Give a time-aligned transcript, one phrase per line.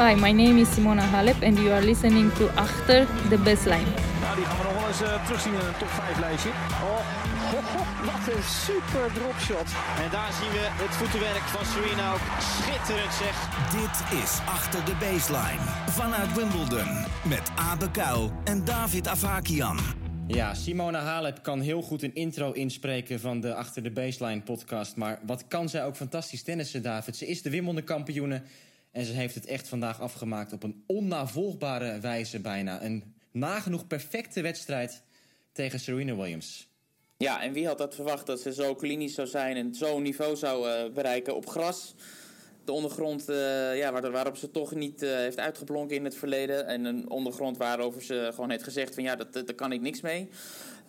[0.00, 3.90] Hi, my name is Simona Halep and you are listening to Achter the Baseline.
[4.20, 6.48] Nou, die gaan we nog wel eens uh, terugzien in een top 5 lijstje.
[6.48, 7.00] Oh,
[7.50, 9.68] ho, ho, wat een super dropshot.
[10.04, 13.34] En daar zien we het voetenwerk van Serena ook schitterend zeg.
[13.80, 15.64] Dit is Achter de Baseline
[16.00, 16.88] vanuit Wimbledon
[17.28, 19.78] met Abe Kuil en David Avakian.
[20.26, 24.96] Ja, Simona Halep kan heel goed een intro inspreken van de Achter de Baseline podcast.
[24.96, 27.16] Maar wat kan zij ook fantastisch tennissen, David.
[27.16, 28.42] Ze is de Wimbledon kampioene
[28.90, 32.82] en ze heeft het echt vandaag afgemaakt op een onnavolgbare wijze bijna.
[32.82, 35.02] Een nagenoeg perfecte wedstrijd
[35.52, 36.68] tegen Serena Williams.
[37.16, 40.36] Ja, en wie had dat verwacht dat ze zo klinisch zou zijn en zo'n niveau
[40.36, 41.94] zou uh, bereiken op gras?
[42.64, 46.66] De ondergrond uh, ja, waar, waarop ze toch niet uh, heeft uitgeblonken in het verleden.
[46.66, 50.00] En een ondergrond waarover ze gewoon heeft gezegd van ja, dat, daar kan ik niks
[50.00, 50.28] mee.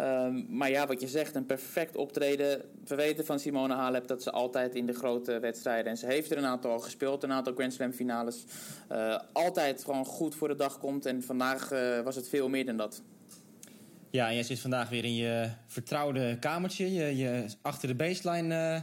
[0.02, 2.62] Um, maar ja, wat je zegt, een perfect optreden.
[2.86, 5.92] We weten van Simone Halep dat ze altijd in de grote wedstrijden...
[5.92, 8.44] en ze heeft er een aantal al gespeeld, een aantal Grand Slam finales...
[8.92, 11.06] Uh, altijd gewoon goed voor de dag komt.
[11.06, 13.02] En vandaag uh, was het veel meer dan dat.
[14.10, 16.94] Ja, en jij zit vandaag weer in je vertrouwde kamertje.
[16.94, 18.56] Je, je achter de baseline...
[18.56, 18.82] Uh,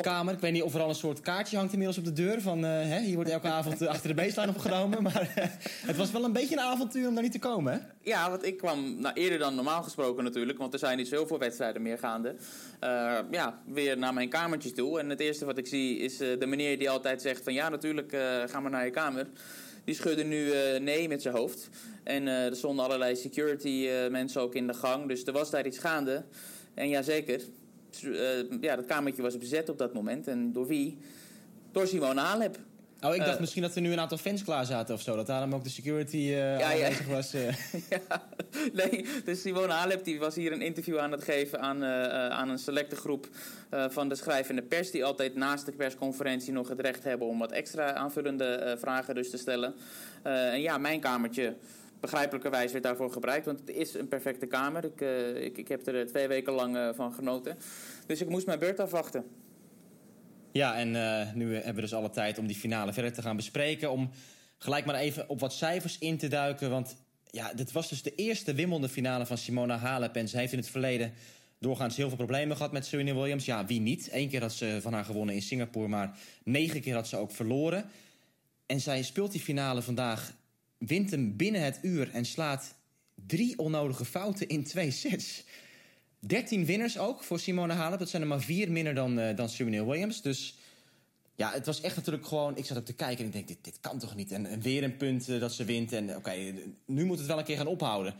[0.00, 0.34] kamer.
[0.34, 2.40] Ik weet niet of er al een soort kaartje hangt inmiddels op de deur.
[2.40, 5.02] Van, uh, hè, hier wordt elke avond achter de baseline opgenomen.
[5.02, 5.44] Maar uh,
[5.86, 7.78] het was wel een beetje een avontuur om daar niet te komen, hè?
[8.10, 10.58] Ja, want ik kwam nou, eerder dan normaal gesproken natuurlijk.
[10.58, 12.34] Want er zijn niet zoveel wedstrijden meer gaande.
[12.84, 15.00] Uh, ja, weer naar mijn kamertje toe.
[15.00, 17.52] En het eerste wat ik zie is de meneer die altijd zegt van...
[17.52, 18.16] Ja, natuurlijk,
[18.46, 19.26] ga maar naar je kamer.
[19.84, 21.68] Die schudde nu nee met zijn hoofd.
[22.04, 25.08] En er stonden allerlei security mensen ook in de gang.
[25.08, 26.24] Dus er was daar iets gaande.
[26.74, 27.40] En ja, zeker.
[27.40, 27.44] Uh,
[28.60, 30.28] ja, dat kamertje was bezet op dat moment.
[30.28, 30.98] En door wie?
[31.72, 32.58] Door Simone Halep.
[33.00, 35.16] Oh, ik dacht uh, misschien dat er nu een aantal fans klaar zaten of zo.
[35.16, 37.14] Dat daarom ook de security uh, ja, aanwezig ja.
[37.14, 37.32] was.
[37.90, 38.28] ja,
[38.72, 42.58] nee, dus Simone Halep die was hier een interview aan het geven aan, aan een
[42.58, 43.28] selecte groep
[43.70, 44.90] van de schrijvende pers.
[44.90, 49.30] Die altijd naast de persconferentie nog het recht hebben om wat extra aanvullende vragen dus
[49.30, 49.74] te stellen.
[50.22, 51.54] en ja, mijn kamertje
[52.00, 53.46] begrijpelijkerwijs werd daarvoor gebruikt.
[53.46, 54.84] Want het is een perfecte kamer.
[54.84, 57.56] Ik, uh, ik, ik heb er twee weken lang uh, van genoten.
[58.06, 59.24] Dus ik moest mijn beurt afwachten.
[60.52, 60.90] Ja, en
[61.36, 63.90] nu hebben we dus alle tijd om die finale verder te gaan bespreken.
[63.90, 64.10] Om
[64.58, 66.70] gelijk maar even op wat cijfers in te duiken.
[66.70, 66.96] Want
[67.30, 70.16] ja, dit was dus de eerste Wimbledon finale van Simona Halep.
[70.16, 71.12] En ze heeft in het verleden
[71.58, 73.44] doorgaans heel veel problemen gehad met Serena Williams.
[73.44, 74.08] Ja, wie niet?
[74.12, 77.30] Eén keer had ze van haar gewonnen in Singapore, maar negen keer had ze ook
[77.30, 77.84] verloren.
[78.66, 80.32] En zij speelt die finale vandaag
[80.78, 82.74] wint hem binnen het uur en slaat
[83.26, 85.44] drie onnodige fouten in twee sets.
[86.18, 87.98] 13 winners ook voor Simone Halep.
[87.98, 90.22] Dat zijn er maar vier minder dan, uh, dan Serena Williams.
[90.22, 90.58] Dus
[91.34, 92.56] ja, het was echt natuurlijk gewoon...
[92.56, 94.32] Ik zat ook te kijken en ik denk, dit, dit kan toch niet?
[94.32, 95.92] En, weer een punt uh, dat ze wint.
[95.92, 98.14] En oké, nu moet het wel een keer gaan ophouden.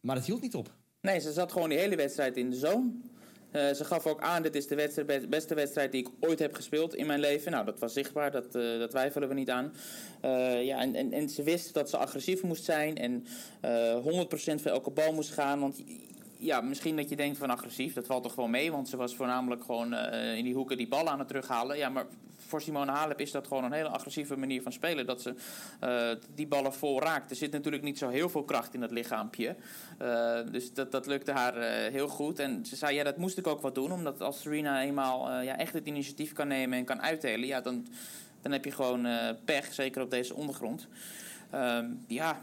[0.00, 0.72] Maar het hield niet op.
[1.00, 2.90] Nee, ze zat gewoon die hele wedstrijd in de zone.
[3.56, 6.54] Uh, ze gaf ook aan, dit is de wedstrijd, beste wedstrijd die ik ooit heb
[6.54, 7.52] gespeeld in mijn leven.
[7.52, 9.72] Nou, dat was zichtbaar, dat, uh, dat twijfelen we niet aan.
[10.24, 13.26] Uh, ja, en, en, en, ze wist dat ze agressief moest zijn en 100%
[14.34, 15.60] voor elke bal moest gaan.
[15.60, 15.82] Want
[16.38, 18.72] ja, misschien dat je denkt van agressief, dat valt toch wel mee.
[18.72, 19.94] Want ze was voornamelijk gewoon
[20.36, 21.76] in die hoeken die ballen aan het terughalen.
[21.76, 22.06] Ja, maar
[22.46, 25.06] voor Simone Halep is dat gewoon een hele agressieve manier van spelen.
[25.06, 25.34] Dat ze
[25.84, 27.30] uh, die ballen vol raakt.
[27.30, 29.56] Er zit natuurlijk niet zo heel veel kracht in dat lichaampje.
[30.02, 31.54] Uh, dus dat, dat lukte haar
[31.90, 32.38] heel goed.
[32.38, 33.92] En ze zei, ja, dat moest ik ook wat doen.
[33.92, 37.46] Omdat als Serena eenmaal ja, echt het initiatief kan nemen en kan uitdelen...
[37.46, 37.86] Ja, dan,
[38.42, 39.06] dan heb je gewoon
[39.44, 40.88] pech, zeker op deze ondergrond.
[41.50, 42.40] Ehm, ja,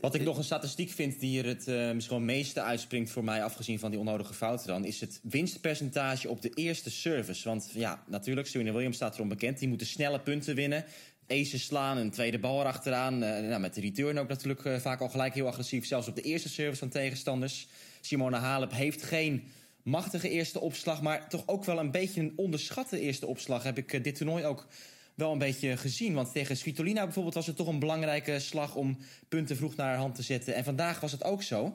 [0.00, 3.24] wat ik nog een statistiek vind die er het uh, misschien wel meeste uitspringt voor
[3.24, 7.48] mij, afgezien van die onnodige fouten dan, is het winstpercentage op de eerste service.
[7.48, 9.58] Want ja, natuurlijk, Serena Williams staat erom bekend.
[9.58, 10.84] Die moeten snelle punten winnen.
[11.28, 13.14] Aces slaan, een tweede bal erachteraan.
[13.14, 15.86] Uh, nou, met de return ook natuurlijk uh, vaak al gelijk heel agressief.
[15.86, 17.66] Zelfs op de eerste service van tegenstanders.
[18.00, 19.42] Simona Halep heeft geen
[19.82, 23.62] machtige eerste opslag, maar toch ook wel een beetje een onderschatte eerste opslag.
[23.62, 24.66] Heb ik dit toernooi ook
[25.14, 26.14] wel een beetje gezien.
[26.14, 28.98] Want tegen Svitolina bijvoorbeeld was het toch een belangrijke slag om
[29.28, 30.54] punten vroeg naar haar hand te zetten.
[30.54, 31.74] En vandaag was het ook zo.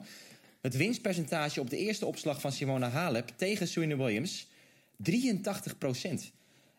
[0.60, 4.48] Het winstpercentage op de eerste opslag van Simona Halep tegen Serena Williams
[4.96, 6.32] 83 procent.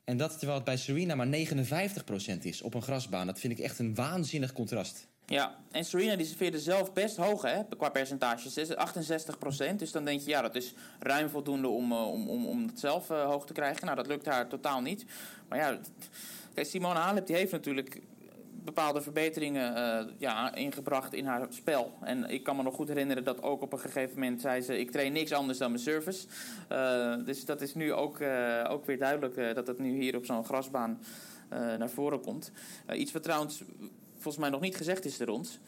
[0.03, 3.25] En dat terwijl het bij Serena maar 59 procent is op een grasbaan.
[3.25, 5.07] Dat vind ik echt een waanzinnig contrast.
[5.25, 8.75] Ja, en Serena die serveerde zelf best hoog hè, qua percentages.
[8.75, 9.79] 68 procent.
[9.79, 13.09] Dus dan denk je, ja, dat is ruim voldoende om, om, om, om het zelf
[13.09, 13.85] uh, hoog te krijgen.
[13.85, 15.05] Nou, dat lukt haar totaal niet.
[15.47, 15.79] Maar ja,
[16.55, 18.01] Simone Halep die heeft natuurlijk
[18.63, 21.93] bepaalde verbeteringen uh, ja, ingebracht in haar spel.
[22.01, 24.79] En ik kan me nog goed herinneren dat ook op een gegeven moment zei ze...
[24.79, 26.27] ik train niks anders dan mijn service.
[26.71, 30.25] Uh, dus dat is nu ook, uh, ook weer duidelijk dat het nu hier op
[30.25, 31.01] zo'n grasbaan
[31.49, 32.51] naar voren komt.
[32.93, 33.63] iets wat trouwens
[34.13, 35.59] volgens mij nog niet gezegd is er rond.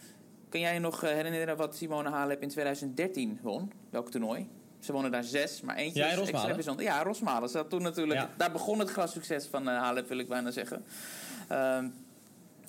[0.50, 3.72] Kan jij je nog herinneren wat Simone Halep in 2013 won?
[3.90, 4.48] Welk toernooi?
[4.84, 6.86] Ze wonen daar zes, maar eentje ja, is extra bijzonder.
[6.86, 7.50] Ja, Rosmalen.
[7.50, 8.30] Ze toen natuurlijk, ja.
[8.38, 10.84] Daar begon het grassucces van uh, Halep, wil ik bijna zeggen.
[11.52, 11.78] Uh,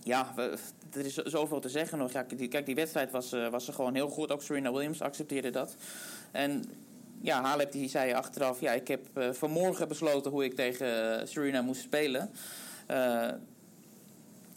[0.03, 0.59] ja, we-
[0.93, 2.13] er is zoveel te zeggen nog.
[2.13, 4.31] Ja, die, kijk, die wedstrijd was, eh, was er gewoon heel goed.
[4.31, 5.77] Ook Serena Williams accepteerde dat.
[6.31, 6.65] En
[7.21, 8.61] ja, Halep die zei achteraf...
[8.61, 12.31] ja, ik heb eh, vanmorgen besloten hoe ik tegen eh, Serena moest spelen.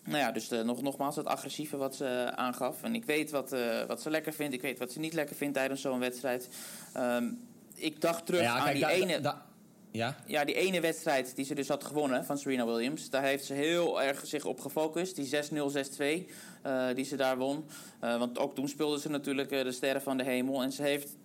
[0.07, 2.83] Eh, nou ja, dus eh, nog, nogmaals het agressieve wat ze aangaf.
[2.83, 4.54] En ik weet wat, eh, wat ze lekker vindt.
[4.54, 6.50] Ik weet wat ze niet lekker vindt tijdens zo'n wedstrijd.
[6.94, 7.30] Ehm,
[7.75, 9.19] ik dacht terug Ja, aan kijk, die da- ene...
[9.19, 9.45] da-
[9.92, 10.15] ja?
[10.25, 13.09] Ja, die ene wedstrijd die ze dus had gewonnen van Serena Williams.
[13.09, 15.15] Daar heeft ze heel erg zich op gefocust.
[15.15, 16.27] Die 6-0, 6-2
[16.62, 17.65] eh, die ze daar won.
[18.00, 20.63] Eh, want ook toen speelde ze natuurlijk eh, de sterren van de hemel.
[20.63, 21.15] En ze heeft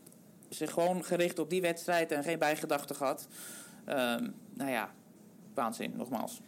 [0.49, 3.27] zich gewoon gericht op die wedstrijd en geen bijgedachten gehad.
[3.85, 4.91] Ehm, nou ja,
[5.55, 6.41] waanzin, nogmaals.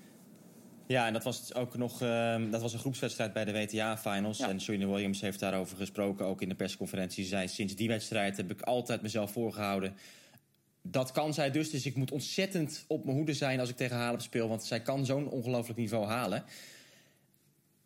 [0.86, 4.38] Ja, en dat was ook nog ehm, dat was een groepswedstrijd bij de WTA-finals.
[4.38, 4.48] Ja.
[4.48, 7.22] En Serena Williams heeft daarover gesproken, ook in de persconferentie.
[7.22, 9.96] Ze zei, sinds die wedstrijd heb ik altijd mezelf voorgehouden.
[10.82, 13.96] Dat kan zij dus, dus ik moet ontzettend op mijn hoede zijn als ik tegen
[13.96, 14.48] Halep speel.
[14.48, 16.44] Want zij kan zo'n ongelooflijk niveau halen.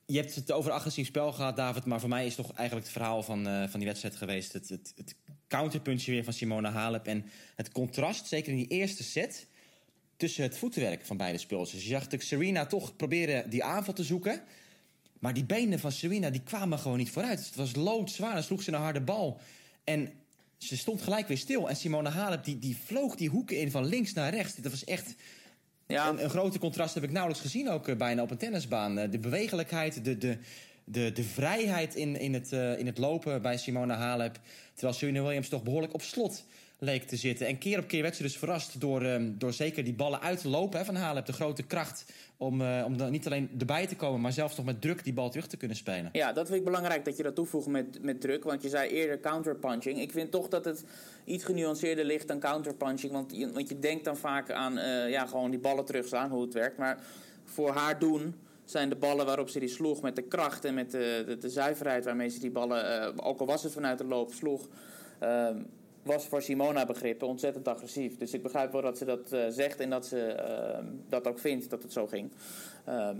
[0.06, 1.84] Je hebt het over agressief spel gehad, David.
[1.84, 4.52] Maar voor mij is toch eigenlijk het verhaal van, eh, van die wedstrijd geweest...
[4.52, 5.14] Het, het, het
[5.48, 7.06] counterpuntje weer van Simona Halep.
[7.06, 9.46] En het contrast, zeker in die eerste set
[10.18, 11.82] tussen het voetenwerk van beide speelsters.
[11.82, 14.42] Je zag Serena toch proberen die aanval te zoeken.
[15.18, 17.38] Maar die benen van Serena die kwamen gewoon niet vooruit.
[17.38, 18.34] Het was loodzwaar.
[18.34, 19.40] Dan sloeg ze een harde bal.
[19.84, 20.12] En
[20.56, 21.68] ze stond gelijk weer stil.
[21.68, 24.54] En Simona Halep die, die vloog die hoeken in van links naar rechts.
[24.54, 25.14] Dat was echt
[25.86, 28.98] Ja, een, een grote contrast heb ik nauwelijks gezien ook eh, bijna op een tennisbaan.
[28.98, 30.38] Eh, de bewegelijkheid, de, de,
[30.84, 34.40] de, de vrijheid in, in, het, eh, in het lopen bij Simona Halep.
[34.74, 36.44] Terwijl Serena Williams toch behoorlijk op slot
[36.78, 37.46] leek te zitten.
[37.46, 40.40] En keer op keer werd ze dus verrast door, ehm, door zeker die ballen uit
[40.40, 41.26] te lopen hè, van Halep.
[41.26, 42.04] De grote kracht
[42.36, 44.20] om, eh, om dan niet alleen erbij te komen...
[44.20, 46.08] maar zelfs nog met druk die bal terug te kunnen spelen.
[46.12, 48.44] Ja, dat vind ik belangrijk dat je dat toevoegt met, met druk.
[48.44, 50.00] Want je zei eerder counterpunching.
[50.00, 50.84] Ik vind toch dat het
[51.24, 53.12] iets genuanceerder ligt dan counterpunching.
[53.12, 56.42] Want je, want je denkt dan vaak aan eh, ja, gewoon die ballen terugslaan, hoe
[56.42, 56.78] het werkt.
[56.78, 56.98] Maar
[57.44, 58.34] voor haar doen
[58.64, 61.50] zijn de ballen waarop ze die sloeg met de kracht en met de, de, de
[61.50, 64.68] zuiverheid waarmee ze die ballen, eh, ook al was het vanuit de loop, sloeg.
[65.18, 65.56] ehm,
[66.08, 68.16] was voor Simona begrippen ontzettend agressief.
[68.16, 71.38] Dus ik begrijp wel dat ze dat eh, zegt en dat ze ehm, dat ook
[71.38, 72.30] vindt dat het zo ging.
[72.84, 73.16] Ehm,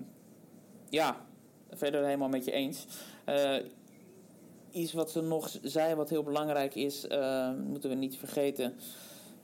[0.88, 1.17] ja,
[1.70, 2.87] verder helemaal met je eens.
[3.25, 3.56] Eh,
[4.70, 8.75] iets wat ze nog zei, wat heel belangrijk is, eh, moeten we niet vergeten.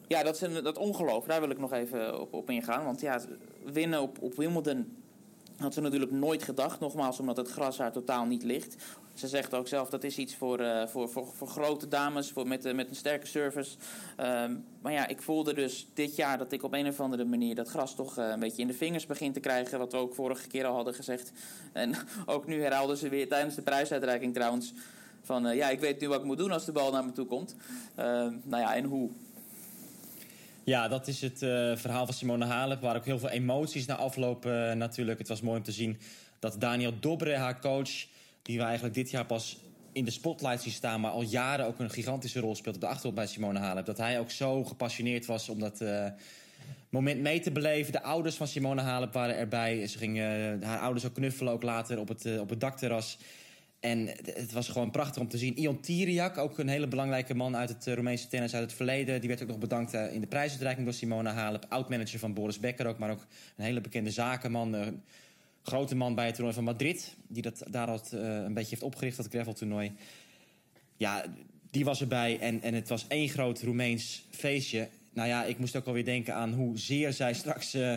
[0.06, 2.84] Ja, dat, ze, dat ongeloof, daar wil ik nog even op, op ingaan.
[2.84, 3.20] Want ja,
[3.64, 4.96] winnen op, op Wimbledon
[5.56, 6.80] had ze natuurlijk nooit gedacht.
[6.80, 8.76] Nogmaals, omdat het gras haar totaal niet ligt.
[9.14, 12.48] Ze zegt ook zelf dat is iets voor, eh, voor, voor, voor grote dames voor
[12.48, 13.76] met, eh, met een sterke service.
[14.16, 17.54] Ehm, maar ja, ik voelde dus dit jaar dat ik op een of andere manier
[17.54, 19.78] dat gras toch eh, een beetje in de vingers begin te krijgen.
[19.78, 21.32] Wat we ook vorige keer al hadden gezegd.
[21.72, 21.94] En
[22.26, 24.72] ook nu herhaalden ze weer tijdens de prijsuitreiking trouwens.
[25.22, 27.26] Van ja, ik weet nu wat ik moet doen als de bal naar me toe
[27.26, 27.56] komt.
[27.94, 29.10] Ehm, nou ja, en hoe.
[30.64, 31.38] Ja, dat is het
[31.78, 32.80] verhaal van Simone Halep.
[32.80, 34.44] Waar ook heel veel emoties na afloop
[34.74, 35.18] natuurlijk.
[35.18, 35.98] Het was mooi om te zien
[36.38, 38.06] dat Daniel Dobre, haar coach...
[38.44, 39.58] die we eigenlijk dit jaar pas
[39.92, 41.00] in de spotlight zien staan...
[41.00, 43.86] maar al jaren ook een gigantische rol speelt op de achtergrond bij Simone Halep.
[43.86, 46.06] Dat hij ook zo gepassioneerd was om dat eh,
[46.88, 47.92] moment mee te beleven.
[47.92, 49.86] De ouders van Simone Halep waren erbij.
[49.86, 50.24] Ze ging eh,
[50.68, 53.18] haar ouders ook knuffelen ook later op het, eh, op het dakterras...
[53.80, 55.56] En het was gewoon prachtig om te zien.
[55.56, 59.20] Ion Tiriak, ook een hele belangrijke man uit het Roemeense tennis uit het verleden.
[59.20, 61.66] Die werd ook nog bedankt in de prijsuitreiking door Simona Halep.
[61.68, 63.26] Oud-manager van Boris Becker ook, maar ook
[63.56, 65.02] een hele bekende zakenman.
[65.64, 67.14] Grote man bij het toernooi van Madrid.
[67.28, 69.92] Die dat daar had, eh, een beetje heeft opgericht, dat graveltoernooi.
[70.96, 71.24] Ja,
[71.70, 74.88] die was erbij en, en het was één groot Roemeens feestje.
[75.12, 77.74] Nou ja, ik moest ook alweer denken aan hoe zeer zij straks...
[77.74, 77.94] eh,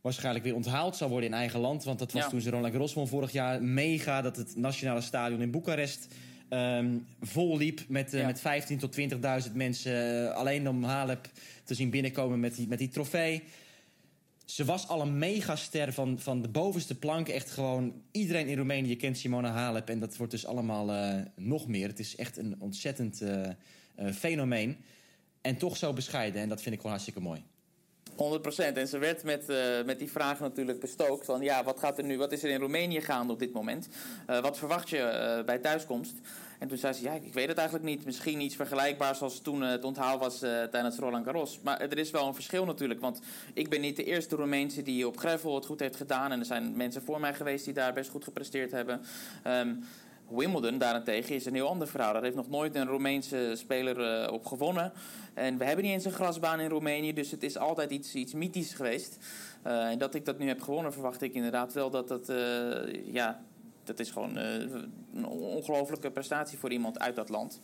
[0.00, 1.84] waarschijnlijk weer onthaald zal worden in eigen land.
[1.84, 2.28] Want dat was Ja.
[2.28, 4.22] toen ze Roland Garros won vorig jaar mega...
[4.22, 6.08] dat het nationale stadion in Boekarest
[6.48, 7.80] ehm, vol liep...
[7.88, 8.26] met, eh, Ja.
[8.26, 8.98] met 15 tot
[9.48, 10.34] 20.000 mensen.
[10.34, 11.28] alleen om Halep
[11.64, 13.42] te zien binnenkomen met die, met die trofee.
[14.48, 17.28] Ze was al een megaster van, van de bovenste plank.
[17.28, 19.88] Echt gewoon iedereen in Roemenië kent Simona Halep.
[19.88, 21.88] En dat wordt dus allemaal eh, nog meer.
[21.88, 23.54] Het is echt een ontzettend eh, eh,
[24.14, 24.76] fenomeen.
[25.40, 26.42] En toch zo bescheiden.
[26.42, 27.42] En dat vind ik gewoon hartstikke mooi.
[28.12, 28.16] 100%.
[28.76, 29.46] En ze werd met,
[29.86, 31.24] met die vraag natuurlijk bestookt.
[31.24, 33.88] Van ja, wat, gaat er nu, wat is er in Roemenië gaande op dit moment?
[34.26, 36.14] Wat verwacht je bij thuiskomst?
[36.58, 38.04] En toen zei ze, ja, ik weet het eigenlijk niet.
[38.04, 41.60] Misschien iets vergelijkbaars zoals toen eh, het onthaal was eh, tijdens Roland Garros.
[41.62, 43.00] Maar er is wel een verschil natuurlijk.
[43.00, 43.20] Want
[43.54, 46.32] ik ben niet de eerste Roemeense die op gravel het goed heeft gedaan.
[46.32, 49.00] En er zijn mensen voor mij geweest die daar best goed gepresteerd hebben.
[49.42, 49.74] Ehm,
[50.28, 52.12] Wimbledon daarentegen is een heel ander verhaal.
[52.12, 54.92] Daar heeft nog nooit een Roemeense speler eh, op gewonnen.
[55.34, 57.12] En we hebben niet eens een grasbaan in Roemenië.
[57.12, 59.18] Dus het is altijd iets, iets mythisch geweest.
[59.62, 62.32] En dat ik dat nu heb gewonnen, verwacht ik inderdaad wel dat dat...
[63.04, 63.40] ja,
[63.88, 64.52] dat is gewoon eh,
[65.14, 67.60] een ongelofelijke prestatie voor iemand uit dat land.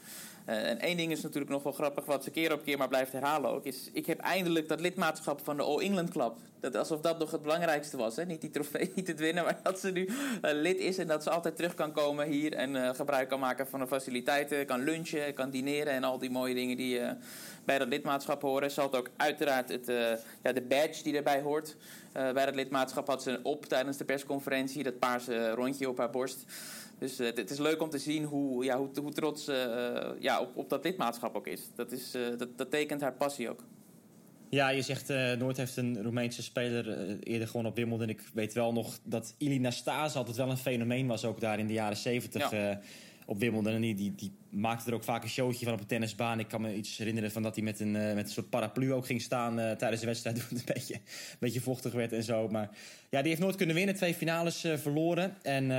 [0.48, 2.88] Uh, en één ding is natuurlijk nog wel grappig, wat ze keer op keer maar
[2.88, 3.64] blijft herhalen ook.
[3.64, 6.32] Is, ik heb eindelijk dat lidmaatschap van de All England Club.
[6.60, 8.16] Dat, alsof dat nog het belangrijkste was.
[8.16, 8.24] Hè?
[8.24, 10.98] Niet die trofee, niet het winnen, maar dat ze nu uh, lid is.
[10.98, 12.52] En dat ze altijd terug kan komen hier.
[12.52, 14.66] En gebruik kan maken van de faciliteiten.
[14.66, 17.00] Kan lunchen, kan dineren en al die mooie dingen die
[17.64, 18.70] bij dat lidmaatschap horen.
[18.70, 19.86] Ze had ook uiteraard het,
[20.42, 21.76] ja, de badge die erbij hoort.
[22.12, 24.82] bij dat lidmaatschap had ze op tijdens de persconferentie.
[24.82, 26.44] Dat paarse rondje op haar borst.
[26.98, 29.56] Dus uh, het is leuk om te zien hoe, ja, hoe, hoe trots uh,
[30.18, 31.60] ja, op, op dat lidmaatschap ook is.
[31.74, 33.62] Dat, is uh, dat, dat tekent haar passie ook.
[34.48, 38.08] Ja, je zegt nooit heeft een Roemeense speler eerder gewoon op Wimbledon.
[38.08, 41.66] Ik weet wel nog dat Ilina Stase altijd wel een fenomeen was, ook daar in
[41.66, 42.50] de jaren zeventig.
[42.50, 42.80] Ja
[43.24, 43.74] op Wimbledon.
[43.74, 46.38] En die, die, die, maakte er ook vaak een showtje van op een tennisbaan.
[46.38, 48.92] Ik kan me iets herinneren van dat hij met een, uh, met een soort paraplu
[48.92, 50.36] ook ging staan uh, tijdens de wedstrijd.
[50.48, 52.48] Toen het een beetje, een beetje vochtig werd en zo.
[52.48, 52.70] Maar
[53.10, 53.94] ja, die heeft nooit kunnen winnen.
[53.94, 55.36] Twee finales uh, verloren.
[55.42, 55.70] En uh,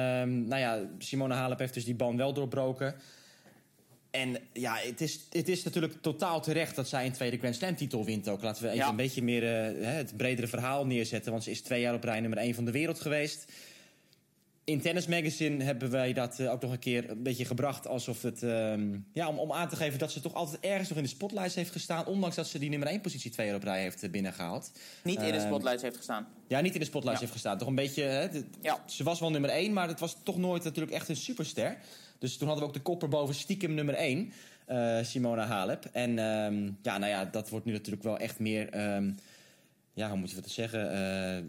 [0.48, 2.96] nou ja, Simone Halep heeft dus die ban wel doorbroken.
[4.12, 7.75] En ja, het is, het is natuurlijk totaal terecht dat zij een tweede Grand Slam
[7.75, 8.42] titel wint ook.
[8.42, 8.90] Laten we even ja.
[8.90, 9.44] een beetje meer
[9.86, 11.32] het bredere verhaal neerzetten.
[11.32, 13.46] Want ze is twee jaar op rij nummer één van de wereld geweest
[14.65, 17.88] in Tennis Magazine hebben wij dat uh, ook nog een keer een beetje gebracht.
[17.88, 18.43] Alsof het.
[18.43, 18.74] Uh,
[19.13, 21.55] ja, om, om aan te geven dat ze toch altijd ergens nog in de spotlights
[21.55, 22.05] heeft gestaan.
[22.05, 24.72] Ondanks dat ze die nummer 1 positie twee jaar op rij heeft uh, binnengehaald.
[25.03, 26.27] Niet in de ehm, spotlights heeft gestaan.
[26.48, 27.25] Ja, niet in de spotlights ja.
[27.25, 27.57] heeft gestaan.
[27.57, 28.03] Toch een beetje.
[28.03, 28.84] Hè, de, ja.
[28.86, 31.77] Ze was wel nummer 1, maar het was toch nooit natuurlijk echt een superster.
[32.19, 34.31] Dus toen hadden we ook de kopper boven stiekem nummer 1.
[34.69, 35.89] Uh, Simona Halep.
[35.91, 38.69] En ehm, ja, nou ja, dat wordt nu natuurlijk wel echt meer
[39.95, 40.95] ja, hoe moet je het zeggen?
[40.95, 41.43] Uh,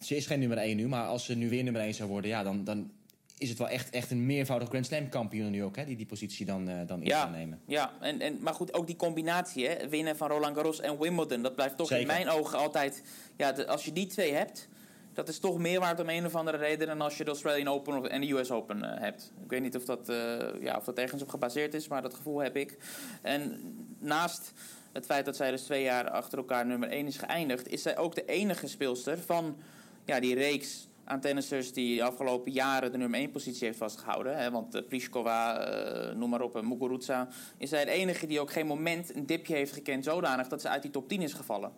[0.00, 2.30] ze is geen nummer 1 nu, maar als ze nu weer nummer 1 zou worden,
[2.30, 2.90] ja, dan, dan
[3.38, 6.06] is het wel echt, echt een meervoudig Grand Slam kampioen nu ook, hè, die die
[6.06, 7.60] positie dan, uh, dan in ja, nemen.
[7.66, 11.42] Ja, en, en, maar goed, ook die combinatie, hè, winnen van Roland Garros en Wimbledon,
[11.42, 12.02] dat blijft toch Zeker.
[12.02, 13.02] in mijn ogen altijd,
[13.36, 14.68] ja, de, als je die twee hebt,
[15.12, 17.68] dat is toch meer waard om een of andere reden dan als je de Australian
[17.68, 19.32] Open en de US Open uh, hebt.
[19.44, 20.16] Ik weet niet of dat, uh,
[20.60, 22.76] ja, of dat ergens op gebaseerd is, maar dat gevoel heb ik.
[23.22, 23.60] En
[23.98, 24.52] naast
[24.92, 27.98] het feit dat zij dus twee jaar achter elkaar nummer 1 is geëindigd, is zij
[27.98, 29.56] ook de enige speelster van
[30.04, 34.36] ja, die reeks aan tennissers die de afgelopen jaren de nummer 1 positie heeft vastgehouden.
[34.36, 35.68] Hè, want uh, Pliskova,
[36.08, 37.28] uh, noem maar op, en Muguruza.
[37.56, 40.68] Is zij de enige die ook geen moment een dipje heeft gekend zodanig dat ze
[40.68, 41.72] uit die top 10 is gevallen.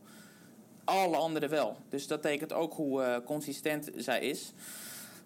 [0.85, 1.77] Alle anderen wel.
[1.89, 4.53] Dus dat betekent ook hoe uh, consistent zij is.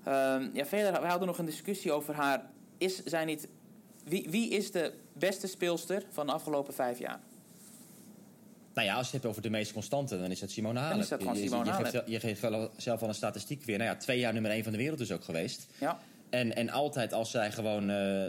[0.04, 2.50] Ehm, ja, verder, we hadden nog een discussie over haar.
[2.78, 3.48] Is zij niet...
[4.04, 7.20] Wie, wie is de beste speelster van de afgelopen vijf jaar?
[8.76, 10.98] Nou ja, als je het hebt over de meest constante, dan is dat Simone Halep.
[10.98, 13.64] Is dat gewoon Simone je, je, je, geeft, je geeft wel zelf al een statistiek
[13.64, 13.78] weer.
[13.78, 15.66] Nou ja, twee jaar nummer één van de wereld is ook geweest.
[15.78, 15.98] Ja.
[16.30, 17.90] En, en altijd als zij gewoon...
[17.90, 18.24] Uh,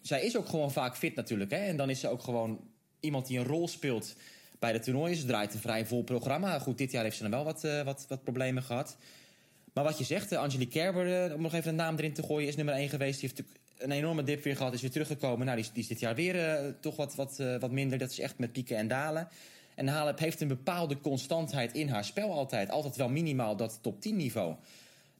[0.00, 1.50] zij is ook gewoon vaak fit natuurlijk.
[1.50, 1.56] Hè?
[1.56, 2.60] En dan is ze ook gewoon
[3.00, 4.14] iemand die een rol speelt
[4.58, 5.16] bij de toernooien.
[5.16, 6.58] Ze draait een vrij vol programma.
[6.58, 8.96] Goed, dit jaar heeft ze dan wel wat, uh, wat, wat problemen gehad.
[9.72, 12.48] Maar wat je zegt, uh, Angelique Kerber, om nog even een naam erin te gooien...
[12.48, 13.20] is nummer één geweest.
[13.20, 15.46] Die heeft natuurlijk een enorme dip weer gehad, is weer teruggekomen.
[15.46, 17.98] Nou, die, die is dit jaar weer toch wat, wat, wat minder.
[17.98, 19.28] Dat is echt met pieken en dalen.
[19.80, 22.70] En Halep heeft een bepaalde constantheid in haar spel altijd.
[22.70, 24.54] Altijd wel minimaal dat top 10 niveau.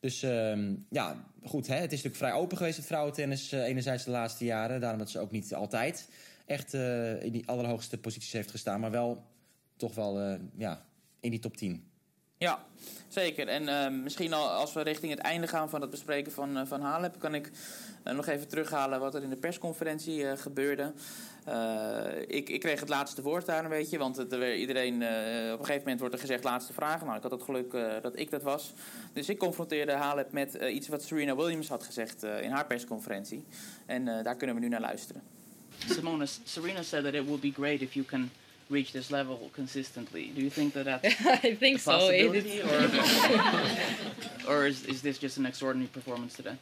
[0.01, 0.59] Dus uh,
[0.91, 1.67] ja, goed.
[1.67, 1.75] Hè?
[1.75, 3.53] Het is natuurlijk vrij open geweest, het vrouwentennis.
[3.53, 4.81] Uh, enerzijds de laatste jaren.
[4.81, 6.09] Daarom dat ze ook niet altijd
[6.47, 8.81] echt uh, in die allerhoogste posities heeft gestaan.
[8.81, 9.25] Maar wel
[9.77, 10.85] toch wel uh, ja,
[11.21, 11.85] in die top 10.
[12.39, 12.65] Ja,
[13.09, 13.49] zeker.
[13.49, 16.81] En uh, misschien al als we richting het einde gaan van het bespreken van, van
[16.81, 17.19] Halep...
[17.19, 17.51] kan ik
[18.05, 20.93] nog even terughalen wat er in de persconferentie gebeurde.
[22.27, 25.65] Ik, ik kreeg het laatste woord daar een beetje, want het, er, iedereen, op een
[25.65, 27.05] gegeven moment wordt er gezegd laatste vraag.
[27.05, 28.73] Nou, ik had het geluk dat ik dat was.
[29.13, 33.45] Dus ik confronteerde Halep met iets wat Serena Williams had gezegd in haar persconferentie.
[33.87, 35.23] En daar kunnen we nu naar luisteren.
[35.89, 38.31] Simona, Serena said that it would be great if you can
[38.69, 40.31] reach this level consistently.
[40.35, 41.05] Do you think that that's
[41.45, 42.69] I think a possibility, so.
[44.49, 46.57] or, or is, is this just an extraordinary performance today?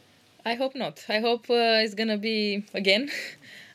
[0.45, 1.05] I hope not.
[1.09, 3.11] I hope uh, it's gonna be again.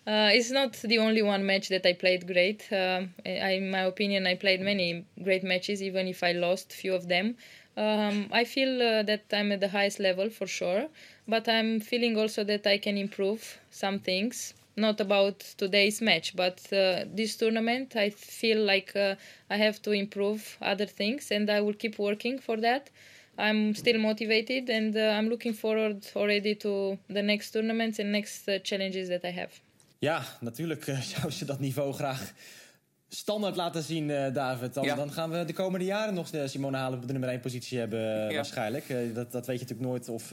[0.05, 2.71] Uh, it's not the only one match that I played great.
[2.71, 7.07] Uh, in my opinion, I played many great matches, even if I lost few of
[7.07, 7.37] them.
[7.77, 10.87] Um, I feel uh, that I'm at the highest level for sure,
[11.27, 16.59] but I'm feeling also that I can improve some things not about today's match, but
[16.73, 19.15] uh, this tournament, I feel like uh,
[19.49, 22.89] I have to improve other things, and I will keep working for that.
[23.37, 28.49] I'm still motivated, and uh, I'm looking forward already to the next tournaments and next
[28.63, 29.59] challenges that I have.
[30.03, 30.83] Ja, natuurlijk
[31.15, 32.33] zou ze dat niveau graag
[33.09, 34.73] standaard laten zien, uh, David.
[34.73, 34.95] Dan, ja.
[34.95, 37.99] dan, gaan we de komende jaren nog Simone Halen op de nummer 1 positie hebben,
[37.99, 38.35] ja.
[38.35, 38.87] waarschijnlijk.
[39.13, 40.31] dat, dat weet je natuurlijk nooit of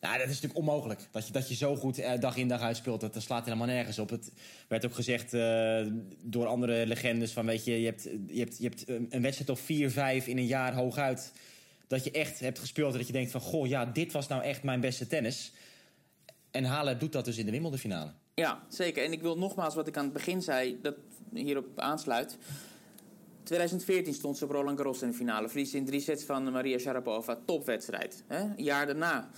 [0.00, 1.08] nou, dat is natuurlijk onmogelijk.
[1.10, 3.44] Dat je, dat je zo goed eh, dag in dag uit speelt, dat, dat slaat
[3.44, 4.10] helemaal nergens op.
[4.10, 4.32] Het
[4.68, 5.86] werd ook gezegd uh,
[6.22, 9.60] door andere legendes van, weet je, je hebt, je hebt, je hebt een wedstrijd of
[9.60, 11.32] vier, vijf in een jaar hooguit.
[11.86, 14.42] Dat je echt hebt gespeeld en dat je denkt van, goh, ja, dit was nou
[14.42, 15.52] echt mijn beste tennis.
[16.50, 18.10] En Halen doet dat dus in de Wimbledon finale.
[18.40, 19.04] Ja, zeker.
[19.04, 20.94] En ik wil nogmaals wat ik aan het begin zei, dat
[21.32, 22.36] hierop aansluit.
[23.42, 25.48] 2014 stond ze op Roland Garros in de finale.
[25.48, 27.38] Verlies in drie sets van Maria Sharapova.
[27.44, 28.24] Topwedstrijd.
[28.26, 28.40] Hè?
[28.40, 29.30] Een jaar daarna.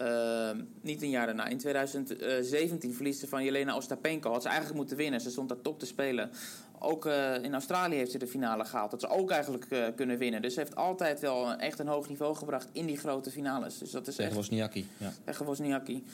[0.00, 0.50] Uh,
[0.80, 1.46] niet een jaar daarna.
[1.46, 4.30] In 2017 verlies ze van Jelena Ostapenko.
[4.30, 5.20] Had ze eigenlijk moeten winnen.
[5.20, 6.30] Ze stond daar top te spelen.
[6.78, 8.90] Ook uh, in Australië heeft ze de finale gehaald.
[8.90, 10.42] Dat ze ook eigenlijk uh, kunnen winnen.
[10.42, 13.78] Dus ze heeft altijd wel echt een hoog niveau gebracht in die grote finales.
[13.78, 14.40] Dus dat is Tegen echt...
[14.40, 14.88] Wozniacki.
[14.96, 15.12] Ja.
[15.24, 16.04] Tegen Wozniacki.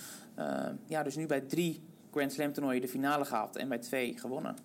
[0.87, 1.83] ja, dus nu bij drie
[2.15, 3.57] Grand Slam toernooien de finale gehaald.
[3.57, 4.57] En bij twee gewonnen.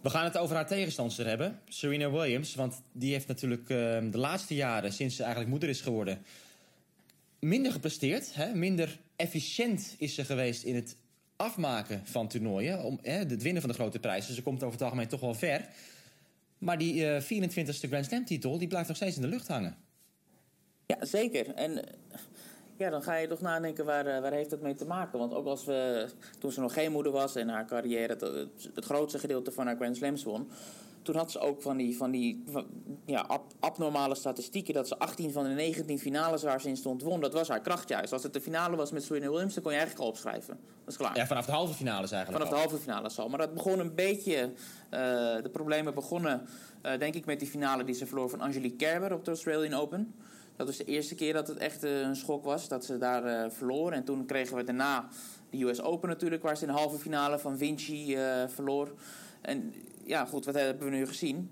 [0.00, 2.54] We gaan het over haar tegenstander hebben, Serena Williams.
[2.54, 3.68] Want die heeft natuurlijk uh,
[4.10, 6.24] de laatste jaren, sinds ze eigenlijk moeder is geworden,
[7.38, 8.34] minder gepresteerd.
[8.34, 8.54] Hè?
[8.54, 10.96] Minder efficiënt is ze geweest in het
[11.36, 12.82] afmaken van toernooien.
[12.82, 14.34] Om, hè, het winnen van de grote prijzen.
[14.34, 15.68] Ze komt over het algemeen toch wel ver.
[16.58, 19.76] Maar die uh, 24e Grand Slam titel, die blijft nog steeds in de lucht hangen.
[20.86, 21.54] Ja, zeker.
[21.54, 21.84] En
[22.82, 25.18] ja, dan ga je toch nadenken waar, waar heeft dat mee te maken.
[25.18, 26.08] Want ook als we,
[26.38, 29.76] toen ze nog geen moeder was en haar carrière het, het grootste gedeelte van haar
[29.76, 30.50] Grand Slams won.
[31.02, 32.66] Toen had ze ook van die, van die van,
[33.06, 34.74] ja, ab, abnormale statistieken.
[34.74, 37.20] Dat ze 18 van de 19 finales waar ze in stond won.
[37.20, 38.12] Dat was haar kracht juist.
[38.12, 40.58] Als het de finale was met Serena Williams, dan kon je eigenlijk al opschrijven.
[40.84, 41.16] Dat is klaar.
[41.16, 42.44] Ja, vanaf de halve finales eigenlijk.
[42.44, 43.28] Vanaf de halve finales al.
[43.28, 44.52] Maar dat begon een beetje.
[44.90, 45.00] Uh,
[45.42, 46.48] de problemen begonnen,
[46.82, 49.80] uh, denk ik, met die finale die ze verloor van Angelique Kerber op de Australian
[49.80, 50.14] Open.
[50.56, 53.44] Dat was de eerste keer dat het echt uh, een schok was, dat ze daar
[53.44, 53.92] uh, verloor.
[53.92, 55.08] En toen kregen we daarna
[55.50, 58.94] de US Open natuurlijk, waar ze in de halve finale van Vinci uh, verloor.
[59.40, 61.50] En ja, goed, wat hebben we nu gezien?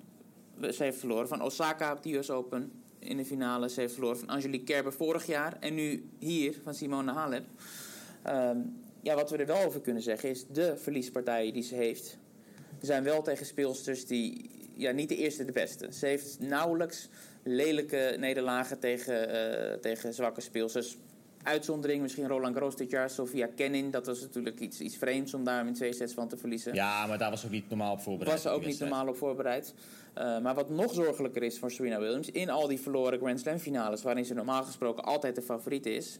[0.61, 3.69] Ze heeft verloren van Osaka op de US Open in de finale.
[3.69, 5.57] Ze heeft verloren van Angelique Kerber vorig jaar.
[5.61, 7.45] En nu hier van Simone Halep.
[8.27, 12.19] Um, ja, wat we er wel over kunnen zeggen is de verliespartijen die ze heeft.
[12.81, 15.93] zijn wel tegen speelsters die ja, niet de eerste de beste.
[15.93, 17.09] Ze heeft nauwelijks
[17.43, 20.97] lelijke nederlagen tegen, uh, tegen zwakke speelsters.
[21.43, 23.91] Uitzondering, misschien Roland Garros dit jaar, Sofia Kenin.
[23.91, 26.75] Dat was natuurlijk iets, iets vreemds om daar in twee sets van te verliezen.
[26.75, 28.33] Ja, maar daar was ook niet normaal op voorbereid.
[28.33, 29.75] Was ze ook niet normaal op voorbereid.
[30.19, 32.31] Uh, maar wat nog zorgelijker is voor Serena Williams...
[32.31, 34.03] in al die verloren Grand Slam finales...
[34.03, 36.19] waarin ze normaal gesproken altijd de favoriet is...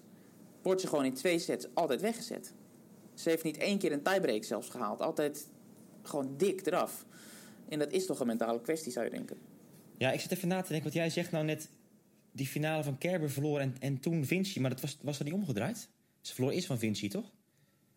[0.63, 2.53] wordt ze gewoon in twee sets altijd weggezet.
[3.15, 5.01] Ze heeft niet één keer een tiebreak zelfs gehaald.
[5.01, 5.49] Altijd
[6.03, 7.05] gewoon dik eraf.
[7.69, 9.50] En dat is toch een mentale kwestie, zou je denken.
[10.01, 11.69] Ja, ik zit even na te denken, wat jij zegt nou net...
[12.33, 14.61] die finale van Kerber verloor en, en toen Vinci.
[14.61, 15.89] Maar dat was, was er niet omgedraaid?
[16.21, 17.33] Ze verloor eerst van Vinci, toch?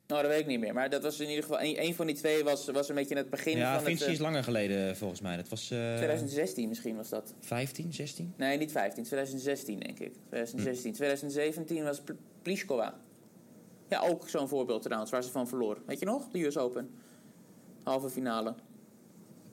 [0.07, 0.73] Nou, dat weet ik niet meer.
[0.73, 1.61] Maar dat was in ieder geval...
[1.61, 4.13] Een, een van die twee was, was een beetje het begin ja, van Vinci het...
[4.13, 5.35] is langer geleden, volgens mij.
[5.35, 5.71] Dat was...
[5.71, 7.33] Uh, 2016 misschien was dat.
[7.39, 8.33] 15, 16?
[8.37, 9.03] Nee, niet 15.
[9.03, 10.13] 2016, denk ik.
[10.27, 10.89] 2016.
[10.91, 10.95] Hm.
[10.95, 12.01] 2017 was
[12.41, 12.95] Pliskova.
[13.89, 15.81] Ja, ook zo'n voorbeeld trouwens, waar ze van verloor.
[15.85, 16.29] Weet je nog?
[16.29, 16.89] De US Open.
[17.83, 18.55] Halve finale.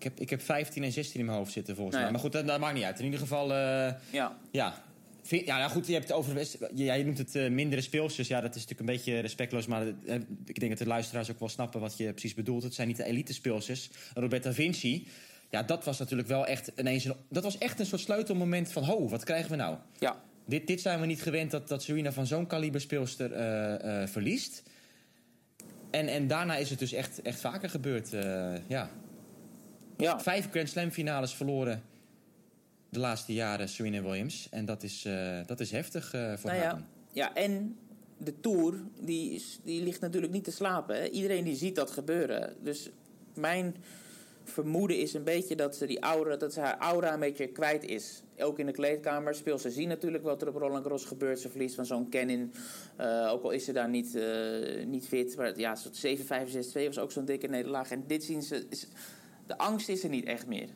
[0.01, 2.11] Ik heb, ik heb 15 en 16 in mijn hoofd zitten volgens mij.
[2.11, 2.99] Maar goed, dat, dat, maakt niet uit.
[2.99, 4.37] In ieder geval, uh, ja.
[4.51, 4.83] Ja,
[5.23, 6.47] vind, ja nou goed, je hebt het over.
[6.75, 8.29] Ja, je noemt het uh, mindere speelsters.
[8.29, 9.67] Ja, dat is natuurlijk een beetje respectloos.
[9.67, 12.63] Maar uh, ik denk dat de luisteraars ook wel snappen wat je precies bedoelt.
[12.63, 13.91] Het zijn niet de elite speelsters.
[14.15, 15.07] Roberta Vinci.
[15.51, 18.85] Ja, dat was natuurlijk wel echt ineens een, dat was echt een soort sleutelmoment van...
[18.85, 19.77] ho, wat krijgen we nou?
[19.99, 20.23] Ja.
[20.45, 23.31] Dit, dit zijn we niet gewend dat, dat Serena van zo'n kaliber speelster
[24.09, 24.63] verliest.
[25.91, 28.09] En, en daarna is het dus echt, echt vaker gebeurd,
[28.67, 28.91] ja.
[30.01, 30.21] Ja.
[30.21, 31.83] Vijf Grand Slam finales verloren
[32.89, 34.49] de laatste jaren Serena Williams.
[34.51, 36.75] En dat is, uh, dat is heftig uh, voor nou haar.
[36.75, 36.85] Ja.
[37.13, 37.77] ja, en
[38.17, 40.97] de Tour, die, is, die ligt natuurlijk niet te slapen.
[40.97, 41.09] Hè?
[41.09, 42.57] Iedereen die ziet dat gebeuren.
[42.63, 42.91] Dus
[43.35, 43.77] mijn
[44.45, 47.85] vermoeden is een beetje dat ze, die aura, dat ze haar aura een beetje kwijt
[47.85, 48.23] is.
[48.39, 51.41] Ook in de kleedkamer speelt ze zien natuurlijk wat er op Roland Garros gebeurt.
[51.41, 52.53] Ze verliest van zo'n Kenin.
[53.01, 55.37] Uh, ook al is ze daar niet, uh, niet fit.
[55.37, 57.91] Maar ja, 7-5, 6-2 was ook zo'n dikke nederlaag.
[57.91, 58.67] En dit zien ze...
[58.69, 58.87] Is,
[59.51, 60.69] de angst is er niet echt meer.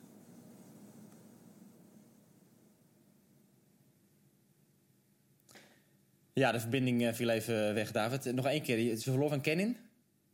[6.33, 8.35] Ja, de verbinding viel even weg, David.
[8.35, 9.77] Nog één keer, ze verloor van Kenin?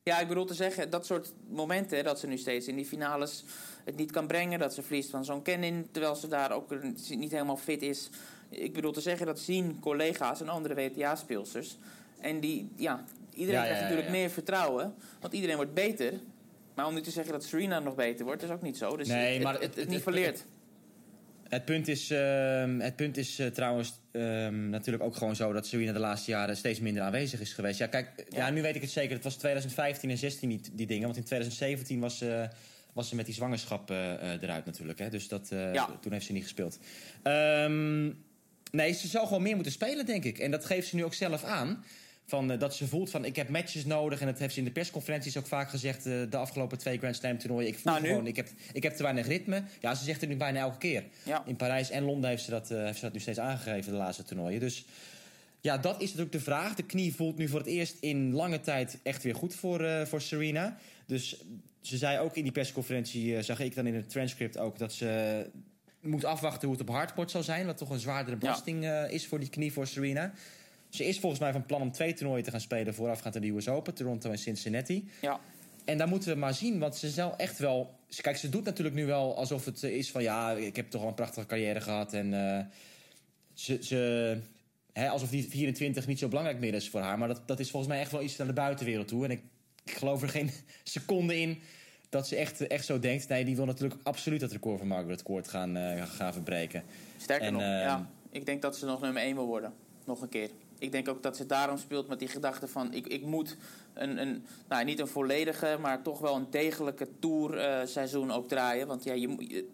[0.03, 3.45] Ja, ik bedoel te zeggen, dat soort momenten dat ze nu steeds in die finales
[3.85, 4.59] het niet kan brengen.
[4.59, 6.75] Dat ze verliest van zo'n Kenin, terwijl ze daar ook
[7.09, 8.09] niet helemaal fit is.
[8.49, 11.77] Ik bedoel te zeggen, dat zien collega's en andere WTA-speelsters.
[12.21, 14.95] En die, ja, iedereen ja, krijgt natuurlijk ja, meer vertrouwen.
[15.21, 16.13] Want iedereen wordt beter.
[16.75, 18.97] Maar om nu te zeggen dat Serena nog beter wordt, is ook niet zo.
[18.97, 20.47] Dus nee, het, maar het, het, het niveleert.
[21.49, 25.53] Het, punt is, uh, het punt is uh, trouwens uh, natuurlijk ook gewoon zo...
[25.53, 27.79] dat Serena de laatste jaren steeds minder aanwezig is geweest.
[27.79, 28.39] Ja, kijk, ja.
[28.39, 29.15] ja nu weet ik het zeker.
[29.15, 31.05] Het was 2015 en 16 die, die dingen.
[31.05, 32.25] Want in 2017 was,
[32.93, 34.99] was ze met die zwangerschap eruit natuurlijk.
[34.99, 35.09] Hè?
[35.09, 35.99] Dus dat, ja.
[36.01, 36.79] toen heeft ze niet gespeeld.
[37.23, 38.25] Um,
[38.71, 40.39] nee, ze zou gewoon meer moeten spelen, denk ik.
[40.39, 41.85] En dat geeft ze nu ook zelf aan...
[42.31, 44.21] Van, uh, dat ze voelt van ik heb matches nodig.
[44.21, 46.07] En dat heeft ze in de persconferenties ook vaak gezegd.
[46.07, 47.69] Uh, de afgelopen twee Grand Slam toernooien.
[47.69, 49.63] Ik voel nou, gewoon, ik heb, ik heb te weinig ritme.
[49.81, 51.05] Ja, ze zegt het nu bijna elke keer.
[51.23, 51.43] Ja.
[51.47, 53.99] In Parijs en Londen heeft ze, dat, uh, heeft ze dat nu steeds aangegeven, de
[53.99, 54.61] laatste toernooien.
[54.61, 54.85] Dus
[55.61, 56.75] Ja, dat is natuurlijk de vraag.
[56.75, 60.21] De knie voelt nu voor het eerst in lange tijd echt weer goed voor, voor
[60.21, 60.77] Serena.
[61.07, 61.45] Dus
[61.81, 65.47] ze zei ook in die persconferentie, zag ik dan in het transcript ook, dat ze
[66.01, 67.67] moet afwachten hoe het op hardcourt zal zijn.
[67.67, 69.05] Wat toch een zwaardere belasting ja.
[69.05, 70.33] is voor die knie voor Serena.
[70.91, 73.49] Ze is volgens mij van plan om twee toernooien te gaan spelen voorafgaand aan de
[73.49, 75.11] US Open, Toronto en Cincinnati.
[75.21, 75.41] Ja.
[75.85, 77.99] En daar moeten we maar zien, want ze zal echt wel.
[78.21, 81.09] Kijk, ze doet natuurlijk nu wel alsof het is van ja, ik heb toch al
[81.09, 82.13] een prachtige carrière gehad.
[82.13, 82.61] En uh,
[83.55, 83.79] ze.
[83.83, 84.39] ze
[84.93, 87.19] hè, alsof die 24 niet zo belangrijk meer is voor haar.
[87.19, 89.25] Maar dat, dat is volgens mij echt wel iets naar de buitenwereld toe.
[89.25, 89.43] En ik,
[89.85, 90.51] ik geloof er geen
[90.85, 91.59] seconde in
[92.09, 93.29] dat ze echt, echt zo denkt.
[93.29, 96.83] Nee, die wil natuurlijk absoluut het record van Margaret Court gaan, uh, gaan verbreken.
[97.19, 99.73] Sterker en, nog, uh, ja, ik denk dat ze nog nummer 1 wil worden.
[100.05, 100.51] Nog een keer.
[100.81, 102.93] Ik denk ook dat ze daarom speelt met die gedachte van...
[102.93, 103.57] ik, ik moet
[103.95, 108.87] een, een, nou, niet een volledige, maar toch wel een degelijke tourseizoen uh, ook draaien.
[108.87, 109.65] Want ja, je,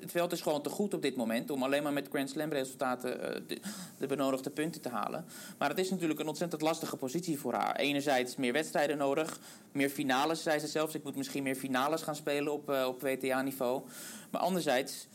[0.00, 1.50] het veld is gewoon te goed op dit moment...
[1.50, 3.60] om alleen maar met Grand Slam resultaten uh, de,
[3.98, 5.24] de, benodigde punten te halen.
[5.58, 7.76] Maar het is natuurlijk een ontzettend lastige positie voor haar.
[7.76, 9.40] Enerzijds meer wedstrijden nodig,
[9.72, 10.94] meer finales, zei ze zelfs.
[10.94, 13.82] Ik moet misschien meer finales gaan spelen op, uh, op WTA-niveau.
[14.30, 15.08] Maar anderzijds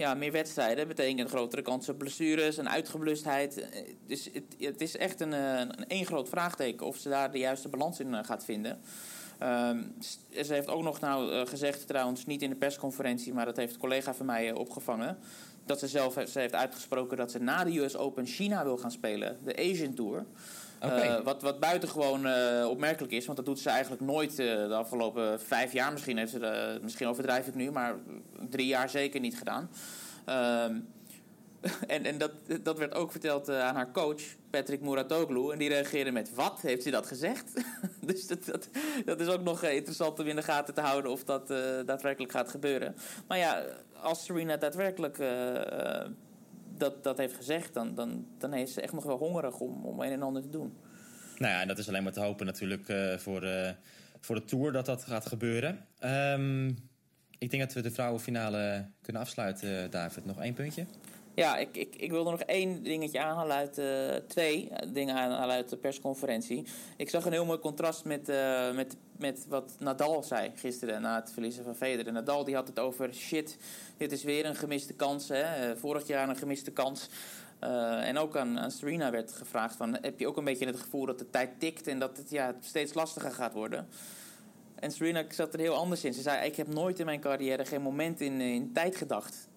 [0.00, 3.68] ja, meer wedstrijden betekent een grotere kans op blessures en uitgeblustheid.
[4.06, 7.68] Dus het, het is echt een, een één groot vraagteken of ze daar de juiste
[7.68, 8.80] balans in gaat vinden.
[9.42, 9.94] Um,
[10.44, 13.80] ze heeft ook nog nou gezegd, trouwens niet in de persconferentie, maar dat heeft een
[13.80, 15.18] collega van mij opgevangen.
[15.64, 18.90] Dat ze zelf ze heeft uitgesproken dat ze na de US Open China wil gaan
[18.90, 20.24] spelen, de Asian Tour.
[20.84, 24.74] Uh, wat, wat buitengewoon uh, opmerkelijk is, want dat doet ze eigenlijk nooit uh, de
[24.74, 25.92] afgelopen vijf jaar.
[25.92, 27.94] Misschien, heeft ze misschien overdrijf ik nu, maar
[28.48, 29.70] drie jaar zeker niet gedaan.
[30.66, 30.88] Um,
[31.86, 32.30] en en dat,
[32.62, 35.52] dat werd ook verteld aan haar coach, Patrick Muratoglu.
[35.52, 36.60] En die reageerde met: Wat?
[36.60, 37.52] Heeft ze dat gezegd?
[38.06, 38.68] dus dat, dat,
[39.04, 41.48] dat, is ook nog interessant om in de gaten te houden of dat
[41.86, 42.96] daadwerkelijk gaat gebeuren.
[43.26, 43.64] Maar ja,
[44.02, 45.18] als Serena daadwerkelijk
[46.80, 50.00] dat, dat heeft gezegd, dan, dan, dan is ze echt nog wel hongerig om, om
[50.00, 50.76] een en ander te doen.
[51.36, 53.70] Nou ja, en dat is alleen maar te hopen natuurlijk uh, voor, uh,
[54.20, 55.86] voor de Tour dat dat gaat gebeuren.
[56.04, 56.68] Um,
[57.38, 60.24] ik denk dat we de vrouwenfinale kunnen afsluiten, David.
[60.24, 60.86] Nog één puntje?
[61.34, 63.78] Ja, ik, ik, ik wilde nog één dingetje aanhalen uit...
[63.78, 66.66] Uh, twee dingen aanhalen uit de persconferentie.
[66.96, 68.32] Ik zag een heel mooi contrast met,
[68.74, 71.02] met, met wat Nadal zei gisteren...
[71.02, 72.12] na het verliezen van Federer.
[72.12, 73.14] Nadal die had het over...
[73.14, 73.56] shit,
[73.96, 75.28] dit is weer een gemiste kans.
[75.28, 75.76] Hè?
[75.76, 77.08] Vorig jaar een gemiste kans.
[77.64, 79.98] Uh, en ook aan, aan Serena werd gevraagd van...
[80.00, 81.86] heb je ook een beetje het gevoel dat de tijd tikt...
[81.86, 83.88] en dat het ja, steeds lastiger gaat worden...
[84.80, 86.14] En Serena zat er heel anders in.
[86.14, 89.48] Ze zei, ik heb nooit in mijn carrière geen moment in, in tijd gedacht.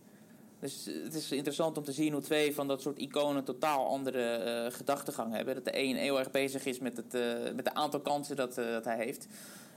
[0.63, 4.43] Dus het is interessant om te zien hoe twee van dat soort iconen totaal andere
[4.65, 5.55] uh, gedachtegang hebben.
[5.55, 8.55] Dat de een heel erg bezig is met het, uh, met de aantal kansen dat,
[8.55, 9.27] dat hij heeft.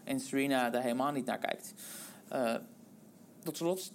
[0.05, 1.75] En Serena daar helemaal niet naar kijkt.
[3.43, 3.93] tot slot,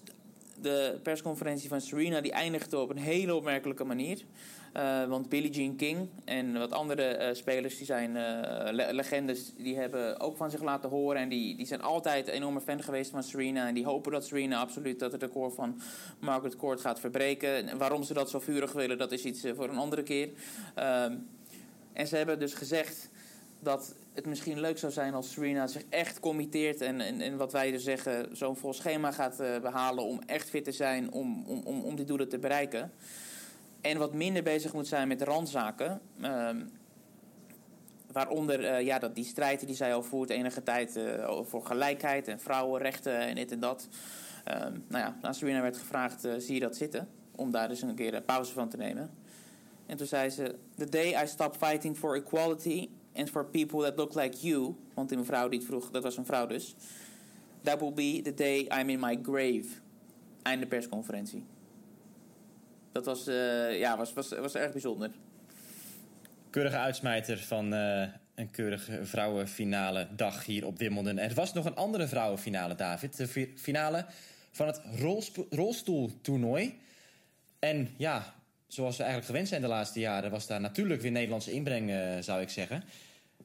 [0.62, 4.26] de persconferentie van Serena die eindigde op een hele opmerkelijke manier.
[4.78, 9.54] Uh, want Billie Jean King en wat andere uh, spelers die zijn uh, le legendes,
[9.58, 11.22] die hebben ook van zich laten horen.
[11.22, 13.68] En die, die zijn altijd een enorme fan geweest van Serena.
[13.68, 15.82] En die hopen dat Serena absoluut dat het record van
[16.20, 17.70] Margaret Court gaat verbreken.
[17.70, 20.30] En waarom ze dat zo vurig willen, dat is iets voor een andere keer.
[20.76, 21.16] Ehm,
[21.94, 23.10] en ze hebben dus gezegd
[23.60, 27.52] dat het misschien leuk zou zijn als Serena zich echt committeert en, en, en wat
[27.52, 31.62] wij dus zeggen, zo'n vol schema gaat behalen om echt fit te zijn om, om,
[31.66, 32.92] om, om die doelen te bereiken.
[33.82, 36.02] En wat minder bezig moet zijn met randzaken.
[36.22, 36.50] Uh,
[38.12, 42.28] waaronder uh, ja, dat die strijd die zij al voert enige tijd uh, voor gelijkheid
[42.28, 43.88] en vrouwenrechten en dit en dat.
[44.48, 47.08] Uh, nou ja, als Serena werd gevraagd, eh, zie je dat zitten?
[47.36, 49.10] Om daar dus een keer pauze van te nemen.
[49.86, 53.98] En toen zei ze, the day I stop fighting for equality and for people that
[53.98, 54.76] look like you.
[54.94, 56.76] Want die mevrouw die het vroeg, dat was een vrouw dus.
[57.62, 59.68] That will be the day I'm in my grave.
[60.42, 61.44] Einde persconferentie.
[62.92, 65.12] Dat was, uh, ja, was, was, was erg bijzonder.
[66.50, 71.18] Keurige uitsmijter van uh, een keurige vrouwenfinale dag hier op Wimbledon.
[71.18, 73.18] Er was nog een andere vrouwenfinale, David.
[73.18, 74.06] De finale
[74.52, 74.82] van het
[75.50, 76.80] rolstoeltoernooi.
[77.60, 78.34] En ja,
[78.68, 80.32] zoals we eigenlijk gewend zijn de laatste jaren...
[80.32, 82.84] was daar natuurlijk weer Nederlandse inbreng, uh, zou ik zeggen.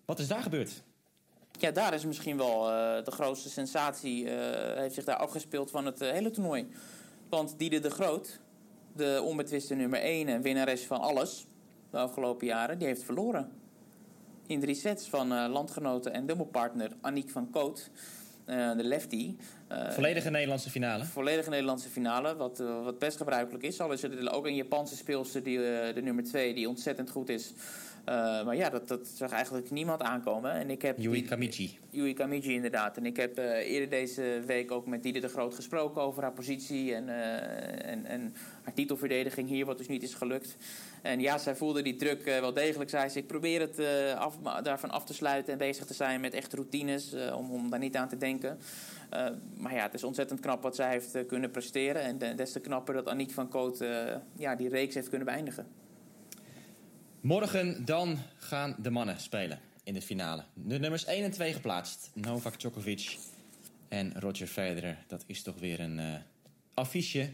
[0.05, 0.83] Wat is daar gebeurd?
[1.59, 4.29] Ja, daar is misschien wel uh, de grootste sensatie...
[4.77, 6.67] heeft zich daar afgespeeld van het hele toernooi.
[7.29, 8.41] Want Diede de Groot,
[8.97, 11.47] de onbetwiste nummer 1 en winnares van alles
[11.91, 13.53] de afgelopen jaren, die heeft verloren.
[14.47, 17.91] In drie sets van uh, landgenoten en dubbelpartner Aniek van Koot,
[18.47, 19.37] uh, de lefty.
[19.73, 21.05] Uh, volledige Nederlandse finale.
[21.05, 23.81] Volledige Nederlandse finale, wat, wat best gebruikelijk is.
[23.81, 25.59] Al is er ook een Japanse speelster, die,
[25.95, 27.53] de nummer 2, die ontzettend goed is.
[28.09, 30.53] Uh, maar ja, dat, dat zag eigenlijk niemand aankomen.
[30.53, 31.79] En ik heb Yui Kamiji.
[31.90, 32.97] Yui Kamiji, inderdaad.
[32.97, 36.33] En ik heb uh, eerder deze week ook met Dieder de Groot gesproken over haar
[36.33, 40.57] positie en, uh, en, en haar titelverdediging hier, wat dus niet is gelukt.
[41.03, 42.90] En ja, zij voelde die druk wel degelijk.
[42.90, 43.81] Zei ze, ik probeer het
[44.16, 47.79] af, daarvan af te sluiten en bezig te zijn met echte routines, om, om daar
[47.79, 48.59] niet aan te denken.
[49.57, 52.03] maar ja, het is ontzettend knap wat zij heeft kunnen presteren.
[52.03, 53.85] En des te knapper dat Aniek van Koot
[54.37, 55.86] ja, die reeks heeft kunnen beëindigen.
[57.27, 60.43] Morgen dan gaan de mannen spelen in de finale.
[60.55, 62.11] De nummers 1 en 2 geplaatst.
[62.15, 63.17] Novak Djokovic
[63.89, 64.97] en Roger Federer.
[65.07, 66.15] Dat is toch weer een uh,
[66.75, 67.29] affiche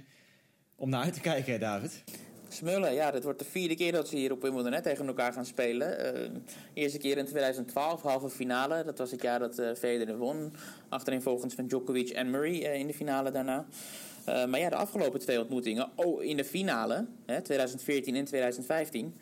[0.77, 2.05] om naar uit te kijken, David.
[2.49, 5.47] Smullen, ja, dit wordt de vierde keer dat ze hier op Wimbledon tegen elkaar gaan
[5.47, 6.17] spelen.
[6.17, 6.31] Uh,
[6.75, 8.85] eerste keer in 2012, halve finale.
[8.85, 10.53] Dat was het jaar dat uh, Federer won.
[10.89, 13.67] Achterin volgens van Djokovic en Murray in de finale daarna.
[14.29, 19.15] Uh, maar ja, de afgelopen twee ontmoetingen, oh, in de finale, hè, 2014 en 2015,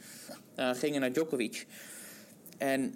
[0.56, 1.66] uh, gingen naar Djokovic.
[2.58, 2.94] En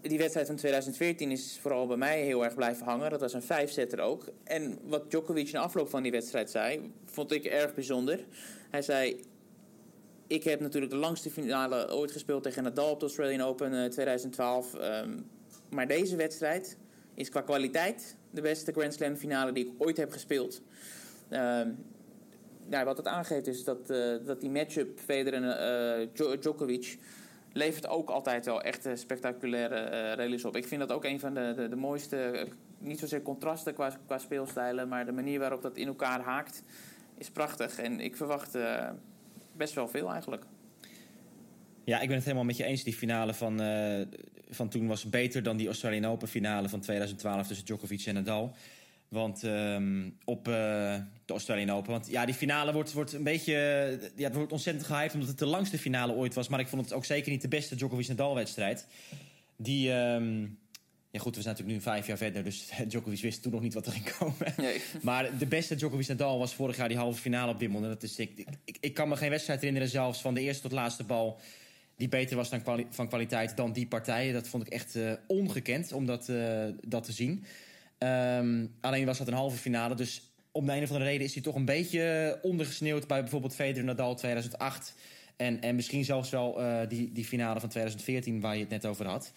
[0.00, 3.10] die wedstrijd van 2014 is vooral bij mij heel erg blijven hangen.
[3.10, 4.32] Dat was een vijfzetter ook.
[4.44, 8.24] En wat Djokovic na afloop van die wedstrijd zei, vond ik erg bijzonder.
[8.70, 9.20] Hij zei:
[10.26, 13.84] Ik heb natuurlijk de langste finale ooit gespeeld tegen Nadal op de Australian Open uh,
[13.84, 14.74] 2012.
[14.74, 15.30] Um,
[15.70, 16.76] maar deze wedstrijd
[17.14, 20.62] is qua kwaliteit de beste Grand Slam finale die ik ooit heb gespeeld.
[21.30, 21.60] Uh,
[22.70, 26.98] ja, wat het aangeeft is dat, uh, dat die matchup Federer en uh, Djokovic
[27.52, 30.56] levert ook altijd wel echt spectaculaire uh, rallies op.
[30.56, 34.18] Ik vind dat ook een van de, de, de mooiste, niet zozeer contrasten qua, qua
[34.18, 36.62] speelstijlen, maar de manier waarop dat in elkaar haakt
[37.18, 37.78] is prachtig.
[37.78, 38.58] En ik verwacht
[39.52, 40.44] best wel veel eigenlijk.
[41.84, 42.84] Ja, ik ben het helemaal met je eens.
[42.84, 43.60] Die finale van,
[44.48, 48.54] van toen was beter dan die Australian Open finale van 2012 tussen Djokovic en Nadal.
[49.08, 50.54] Want um, op uh,
[51.24, 51.90] de Australian Open.
[51.90, 53.52] Want ja, die finale wordt, wordt een beetje.
[54.16, 56.48] Ja, het wordt ontzettend gehyped omdat het de langste finale ooit was.
[56.48, 58.86] Maar ik vond het ook zeker niet de beste Djokovic-Nadal-wedstrijd.
[59.56, 59.92] Die.
[59.92, 60.58] Um,
[61.16, 62.44] ja, goed, we zijn natuurlijk nu vijf jaar verder.
[62.44, 64.54] Dus Djokovic wist toen nog niet wat er ging komen.
[64.56, 64.80] Nee.
[65.02, 67.88] Maar de beste Djokovic-Nadal was vorig jaar die halve finale op Wimbledon.
[67.88, 70.72] Dat is, ik, ik, ik kan me geen wedstrijd herinneren, zelfs van de eerste tot
[70.72, 71.40] laatste bal.
[71.96, 74.32] Die beter was dan kwali van kwaliteit dan die partijen.
[74.32, 77.44] Dat vond ik echt uh, ongekend om dat, uh, dat te zien.
[77.98, 79.94] Um, alleen was dat een halve finale.
[79.94, 83.54] Dus om de een of andere reden is hij toch een beetje ondergesneeuwd bij bijvoorbeeld
[83.54, 84.94] Federer Nadal 2008.
[85.36, 88.86] En, en misschien zelfs wel uh, die, die finale van 2014 waar je het net
[88.86, 89.32] over had.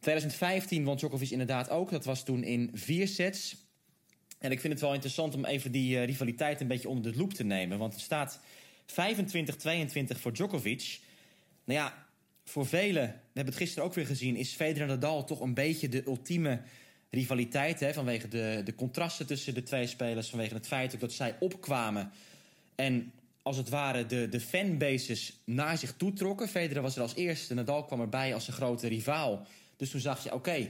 [0.00, 1.90] 2015 won Djokovic inderdaad ook.
[1.90, 3.56] Dat was toen in vier sets.
[4.38, 7.18] En ik vind het wel interessant om even die uh, rivaliteit een beetje onder de
[7.18, 7.78] loep te nemen.
[7.78, 8.40] Want het staat
[8.86, 8.92] 25-22
[10.20, 11.00] voor Djokovic.
[11.64, 12.06] Nou ja,
[12.44, 14.36] voor velen, we hebben het gisteren ook weer gezien...
[14.36, 16.60] is Federer Nadal toch een beetje de ultieme
[17.10, 17.80] rivaliteit.
[17.80, 20.30] Hè, vanwege de, de contrasten tussen de twee spelers.
[20.30, 22.10] Vanwege het feit dat zij opkwamen.
[22.74, 26.48] En als het ware de, de fanbases naar zich toe trokken.
[26.48, 27.54] Federer was er als eerste.
[27.54, 29.46] Nadal kwam erbij als een grote rivaal.
[29.76, 30.68] Dus toen zag je, oké,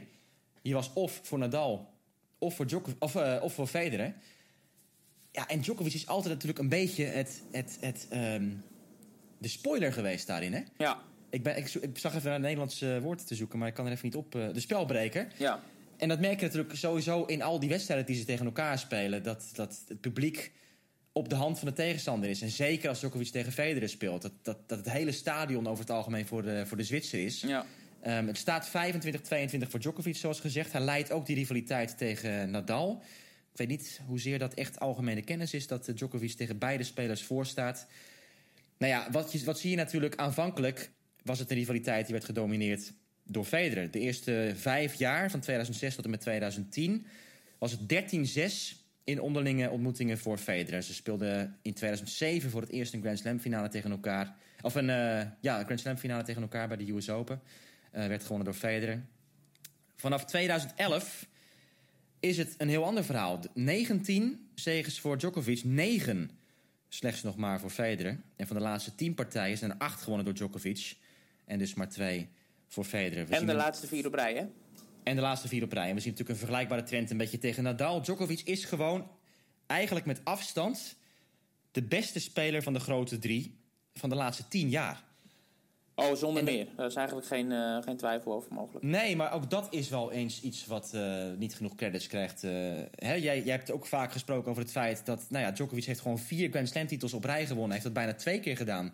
[0.62, 1.90] je was of voor Nadal
[2.38, 4.14] of voor, Djokovic, of, uh, of voor Federer.
[5.33, 8.62] Ja, en Djokovic is altijd natuurlijk een beetje het, het, het, um,
[9.38, 10.62] de spoiler geweest daarin, hè?
[10.76, 11.03] Ja.
[11.31, 13.87] Ik, ben, ik, ik zag even naar het Nederlandse woord te zoeken, maar ik kan
[13.87, 14.35] er even niet op.
[14.35, 15.29] Uh, de spelbreker.
[15.37, 15.61] Ja.
[16.00, 19.22] En dat merk je natuurlijk sowieso in al die wedstrijden die ze tegen elkaar spelen.
[19.22, 20.52] Dat, dat het publiek
[21.12, 22.42] op de hand van de tegenstander is.
[22.42, 24.22] En zeker als Djokovic tegen Federer speelt.
[24.22, 27.40] Dat, dat, dat het hele stadion over het algemeen voor de, voor de Zwitser is.
[27.40, 27.66] Ja.
[28.06, 28.72] Um, het staat 25-22
[29.68, 30.72] voor Djokovic, zoals gezegd.
[30.72, 33.02] Hij leidt ook die rivaliteit tegen Nadal.
[33.52, 35.66] Ik weet niet hoezeer dat echt algemene kennis is...
[35.66, 37.86] dat Djokovic tegen beide spelers voorstaat.
[38.78, 40.90] Nou ja, wat, je, wat zie je natuurlijk aanvankelijk...
[41.22, 42.92] was het een rivaliteit die werd gedomineerd
[43.30, 43.90] door Federer.
[43.90, 47.06] De eerste vijf jaar, van 2006 tot en met 2010,
[47.58, 47.80] was het
[48.74, 50.82] 13-6 in onderlinge ontmoetingen voor Federer.
[50.82, 54.36] Ze speelden in 2007 voor het eerst een Grand Slam finale tegen elkaar.
[54.60, 57.40] Of een, uh, ja, Grand Slam finale tegen elkaar bij de US Open.
[57.94, 59.02] Uh, werd gewonnen door Federer.
[59.96, 61.26] Vanaf 2011
[62.20, 63.40] is het een heel ander verhaal.
[63.54, 66.30] 19 zegens voor Djokovic, 9
[66.88, 68.20] slechts nog maar voor Federer.
[68.36, 70.96] En van de laatste 10 partijen zijn er 8 gewonnen door Djokovic.
[71.44, 72.28] En dus maar 2
[72.70, 73.26] voor Federer.
[73.26, 74.44] We en de laatste vier op rij, hè?
[75.02, 75.88] En de laatste vier op rij.
[75.88, 78.02] En we zien natuurlijk een vergelijkbare trend een beetje tegen Nadal.
[78.02, 79.11] Djokovic is gewoon
[79.66, 80.96] eigenlijk met afstand
[81.70, 83.59] de beste speler van de grote drie
[83.94, 85.09] van de laatste tien jaar.
[85.94, 86.66] Oh, zonder meer.
[86.76, 88.85] Daar is eigenlijk geen, uh, geen twijfel over mogelijk.
[88.85, 92.44] Nee, maar ook dat is wel eens iets wat uh, niet genoeg credits krijgt.
[92.44, 92.50] Uh,
[92.94, 93.14] hè?
[93.14, 96.18] Jij, jij hebt ook vaak gesproken over het feit dat nou ja, Djokovic heeft gewoon
[96.18, 97.70] vier Grand Slam titels op rij gewonnen.
[97.70, 98.92] Hij heeft dat bijna twee keer gedaan.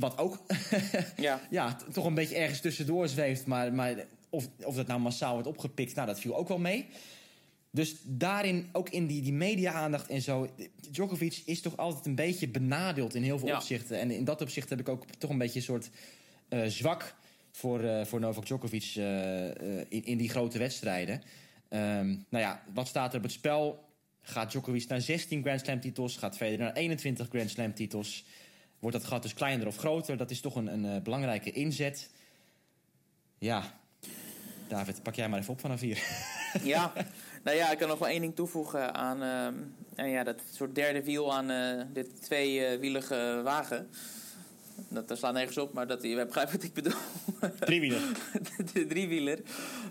[0.00, 0.38] Wat ook
[1.16, 1.40] ja.
[1.50, 3.46] ja, toch een beetje ergens tussendoor zweeft.
[3.46, 6.86] Maar, maar of, of dat nou massaal wordt opgepikt, nou, dat viel ook wel mee.
[7.70, 10.48] Dus daarin, ook in die, die media-aandacht en zo...
[10.90, 13.98] Djokovic is toch altijd een beetje benadeeld in heel veel opzichten.
[13.98, 15.90] En in dat opzicht heb ik ook toch een beetje een soort
[16.48, 17.14] eh, zwak
[17.50, 19.44] voor, eh, voor Novak Djokovic eh,
[19.88, 21.22] in, in die grote wedstrijden.
[21.68, 23.84] Ehm, nou ja, wat staat er op het spel?
[24.22, 26.16] Gaat Djokovic naar 16 Grand Slam titels?
[26.16, 28.24] Gaat Federer naar 21 Grand Slam titels?
[28.80, 30.16] Wordt dat gat dus kleiner of groter?
[30.16, 32.10] Dat is toch een, een eh, belangrijke inzet.
[33.38, 33.80] Ja,
[34.68, 36.02] David, pak jij maar even op vanaf hier.
[36.62, 36.92] Ja,
[37.44, 39.54] nou ja, ik kan nog wel één ding toevoegen aan ehm,
[39.94, 43.90] en ja, dat soort derde wiel aan eh, dit tweewielige wagen.
[44.88, 46.98] Dat, dat slaat nergens op, maar dat, je begrijpt wat ik bedoel.
[47.60, 48.00] Driewieler.
[48.72, 49.38] de driewieler.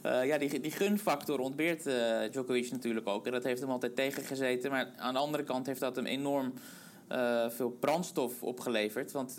[0.01, 1.83] Eh ja, die, die gunfactor ontbeert
[2.31, 3.25] Djokovic natuurlijk ook.
[3.25, 4.71] En dat heeft hem altijd tegengezeten.
[4.71, 6.53] Maar aan de andere kant heeft dat hem enorm
[7.09, 9.11] eh, veel brandstof opgeleverd.
[9.11, 9.37] Want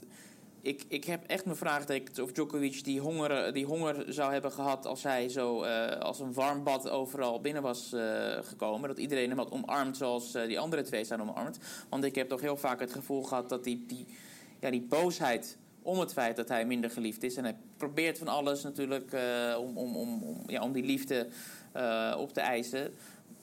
[0.61, 4.87] ik, ik heb echt mijn vraagtekens of Djokovic die honger, die honger zou hebben gehad...
[4.87, 8.89] als hij zo eh, als een warm bad overal binnen was eh, gekomen.
[8.89, 11.59] Dat iedereen hem had omarmd zoals die andere twee zijn omarmd.
[11.89, 14.07] Want ik heb toch heel vaak het gevoel gehad dat die, die,
[14.61, 17.37] ja, die boosheid om het feit dat hij minder geliefd is.
[17.37, 19.17] En hij probeert van alles natuurlijk
[19.59, 21.29] om, om, om, om, ja, om die liefde
[22.17, 22.95] op te eisen.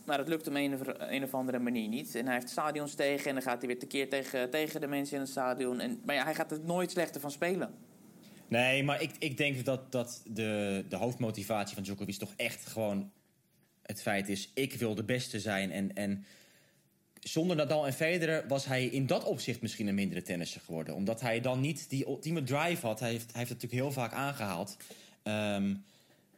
[0.07, 2.15] Maar het lukt hem een of, een of andere manier niet.
[2.15, 5.15] En hij heeft stadions tegen en dan gaat hij weer tekeer tegen, tegen de mensen
[5.15, 5.79] in het stadion.
[5.79, 7.73] En, maar ja, hij gaat er nooit slechter van spelen.
[8.47, 13.11] Nee, maar ik, ik denk dat, dat de, de hoofdmotivatie van Djokovic toch echt gewoon
[13.81, 14.51] het feit is...
[14.53, 15.71] ik wil de beste zijn.
[15.71, 16.25] En, en
[17.19, 20.95] zonder Nadal en Federer was hij in dat opzicht misschien een mindere tennisser geworden.
[20.95, 22.99] Omdat hij dan niet die ultieme drive had.
[22.99, 24.77] Hij heeft, hij heeft het natuurlijk heel vaak aangehaald.
[25.23, 25.75] Ehm,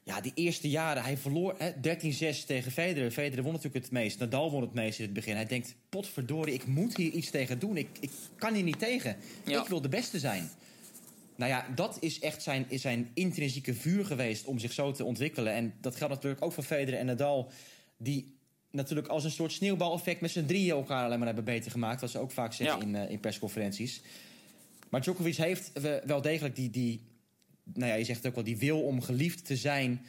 [0.10, 3.12] ja, die eerste jaren, hij verloor hè, 13-6 tegen Federer.
[3.12, 4.19] Federer won natuurlijk het meest.
[4.19, 5.36] Nadal won het meest in het begin.
[5.36, 7.78] Hij denkt, potverdorie, ik moet hier iets tegen doen.
[7.78, 9.15] Ik, ik kan hier niet tegen.
[9.45, 9.62] Ja.
[9.62, 10.50] Ik wil de beste zijn.
[11.36, 15.04] Nou ja, dat is echt zijn, is zijn intrinsieke vuur geweest om zich zo te
[15.04, 15.54] ontwikkelen.
[15.54, 17.52] En dat geldt natuurlijk ook voor Federer en Nadal.
[17.98, 18.38] Die
[18.72, 22.02] natuurlijk als een soort sneeuwbaleffect met z'n drieën elkaar alleen maar hebben beter gemaakt.
[22.02, 22.86] Wat ze ook vaak zeggen Ja.
[22.86, 24.02] in, eh, in persconferenties.
[24.89, 27.00] Maar Djokovic heeft we- wel degelijk die, die...
[27.73, 30.05] Nou ja, je zegt ook wel, die wil om geliefd te zijn.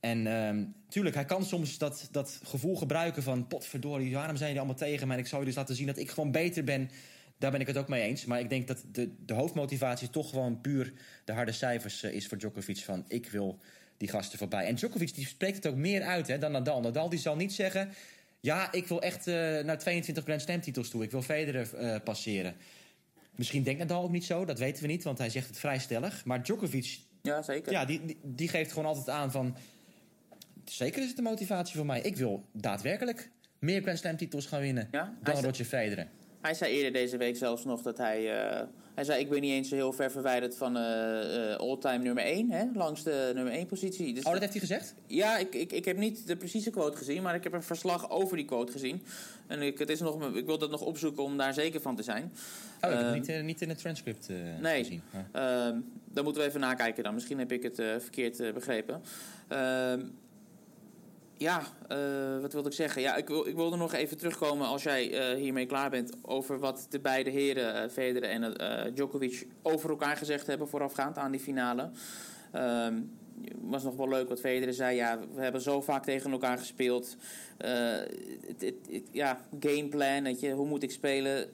[0.00, 3.46] En ehm, tuurlijk, hij kan soms dat, dat gevoel gebruiken van...
[3.46, 5.10] potverdorie, waarom zijn jullie allemaal tegen?
[5.10, 6.90] En ik zou je dus laten zien dat ik gewoon beter ben.
[7.38, 8.24] Daar ben ik het ook mee eens.
[8.24, 10.92] Maar ik denk dat de, de hoofdmotivatie toch gewoon puur
[11.24, 12.78] de harde cijfers eh, is voor Djokovic.
[12.78, 13.58] Van ik wil
[13.96, 14.66] die gasten voorbij.
[14.66, 16.80] En Djokovic die spreekt het ook meer uit hè, dan Nadal.
[16.80, 17.92] Nadal die zal niet zeggen...
[18.40, 21.02] ja, ik wil echt eh, naar 22 Grand Slam titels toe.
[21.02, 22.54] Ik wil Federer eh, passeren.
[23.40, 25.02] Misschien denkt Nadal ook niet zo, dat weten we niet.
[25.02, 26.24] Want hij zegt het vrij stellig.
[26.24, 27.72] Maar Djokovic, Ja, zeker.
[27.72, 29.56] ja, die, die, die geeft gewoon altijd aan van...
[30.64, 32.00] Zeker is het de motivatie voor mij.
[32.00, 36.08] Ik wil daadwerkelijk meer Grand Slam titels gaan winnen Ja, dan Roger Federer.
[36.40, 38.42] Hij zei eerder deze week zelfs nog dat hij...
[38.50, 42.24] eh, hij zei, ik ben niet eens zo heel ver verwijderd van eh, all-time nummer
[42.24, 42.50] 1.
[42.50, 44.14] Hè, langs de nummer 1 positie.
[44.14, 44.94] Dus Oh, dat heeft hij gezegd?
[45.06, 48.10] Ja, ik, ik, ik heb niet de precieze quote gezien, maar ik heb een verslag
[48.10, 49.02] over die quote gezien.
[49.46, 52.02] En ik, het is nog, ik wil dat nog opzoeken om daar zeker van te
[52.02, 52.22] zijn.
[52.22, 55.02] Oh, ik heb Ehm, het niet, niet in het transcript eh, Nee, gezien.
[55.12, 55.28] Ja.
[55.66, 57.14] Ehm, dan moeten we even nakijken dan.
[57.14, 59.02] Misschien heb ik het verkeerd begrepen.
[59.48, 60.00] Ehm,
[61.40, 63.02] ja, eh, wat wilde ik zeggen?
[63.02, 66.12] Ja, ik, wil, ik wilde nog even terugkomen als jij eh, hiermee klaar bent...
[66.22, 69.46] over wat de beide heren, Federer en Djokovic...
[69.62, 71.90] over elkaar gezegd hebben voorafgaand aan die finale.
[72.52, 72.94] Ehm
[73.60, 74.96] was nog wel leuk wat Federer zei.
[74.96, 77.16] Ja, we hebben zo vaak tegen elkaar gespeeld.
[77.56, 81.48] Het- het- ja, gameplan, weet je, hoe moet ik spelen?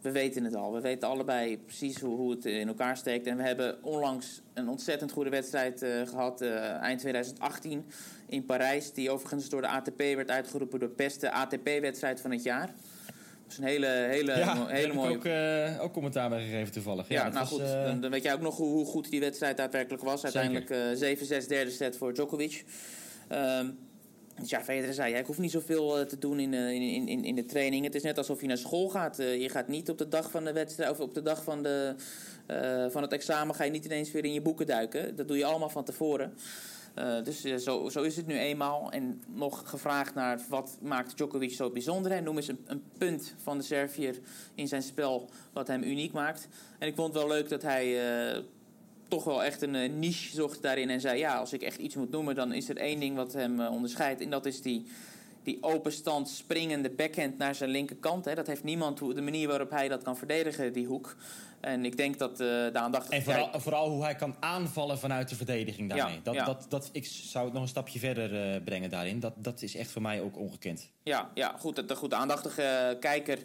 [0.00, 0.72] We weten het al.
[0.72, 3.26] We weten allebei precies hoe, hoe het in elkaar steekt.
[3.26, 6.40] En we hebben onlangs een ontzettend goede wedstrijd eh, gehad.
[6.40, 7.84] eh, eind 2018
[8.28, 8.92] in Parijs.
[8.92, 12.66] Die overigens door de ATP werd uitgeroepen door de beste ATP-wedstrijd van het jaar.
[12.66, 15.10] Dat is een hele, hele, Ja, mo- daar hele heb mooie...
[15.10, 15.24] ik ook,
[15.76, 17.08] eh, ook commentaar bij gegeven toevallig.
[17.08, 17.60] Ja, nou was, goed.
[17.84, 20.24] Dan, dan weet jij ook nog hoe, hoe goed die wedstrijd daadwerkelijk was.
[20.24, 22.64] Uiteindelijk eh 7-6 derde set voor Djokovic.
[23.28, 23.66] Ehm,
[24.40, 27.08] dus ja, Federer zei, ja, ik hoef niet zoveel eh, te doen in, eh, in,
[27.08, 27.84] in, in de training.
[27.84, 29.18] Het is net alsof je naar school gaat.
[29.18, 31.62] Eh, je gaat niet op de dag van de wedstrijd of op de dag van,
[31.62, 31.94] de,
[32.90, 35.16] van het examen ga je niet ineens weer in je boeken duiken.
[35.16, 36.34] Dat doe je allemaal van tevoren.
[37.24, 38.92] Dus zo, zo is het nu eenmaal.
[38.92, 42.12] En nog gevraagd naar wat maakt Djokovic zo bijzonder.
[42.12, 44.18] En noem eens een, punt van de Servier
[44.54, 46.48] in zijn spel wat hem uniek maakt.
[46.78, 47.96] En ik vond het wel leuk dat hij
[49.10, 50.90] toch wel echt een eh, niche zocht daarin.
[50.90, 53.32] En zei, ja, als ik echt iets moet noemen, dan is er één ding wat
[53.32, 54.20] hem eh, onderscheidt.
[54.20, 54.86] En dat is die,
[55.42, 58.24] die openstand springende backhand naar zijn linkerkant.
[58.24, 58.34] Hè.
[58.34, 61.16] Dat heeft niemand, hoe- de manier waarop hij dat kan verdedigen, die hoek.
[61.60, 63.26] En ik denk dat eh de aandachtigheid...
[63.26, 66.14] En vooral, vooral hoe hij kan aanvallen vanuit de verdediging daarmee.
[66.14, 66.44] Ja, dat, ja.
[66.44, 69.20] Dat, dat, ik zou het nog een stapje verder brengen daarin.
[69.20, 70.90] Dat, dat is echt voor mij ook ongekend.
[71.02, 73.38] Ja, ja goed, de, goed, de aandachtige eh, kijker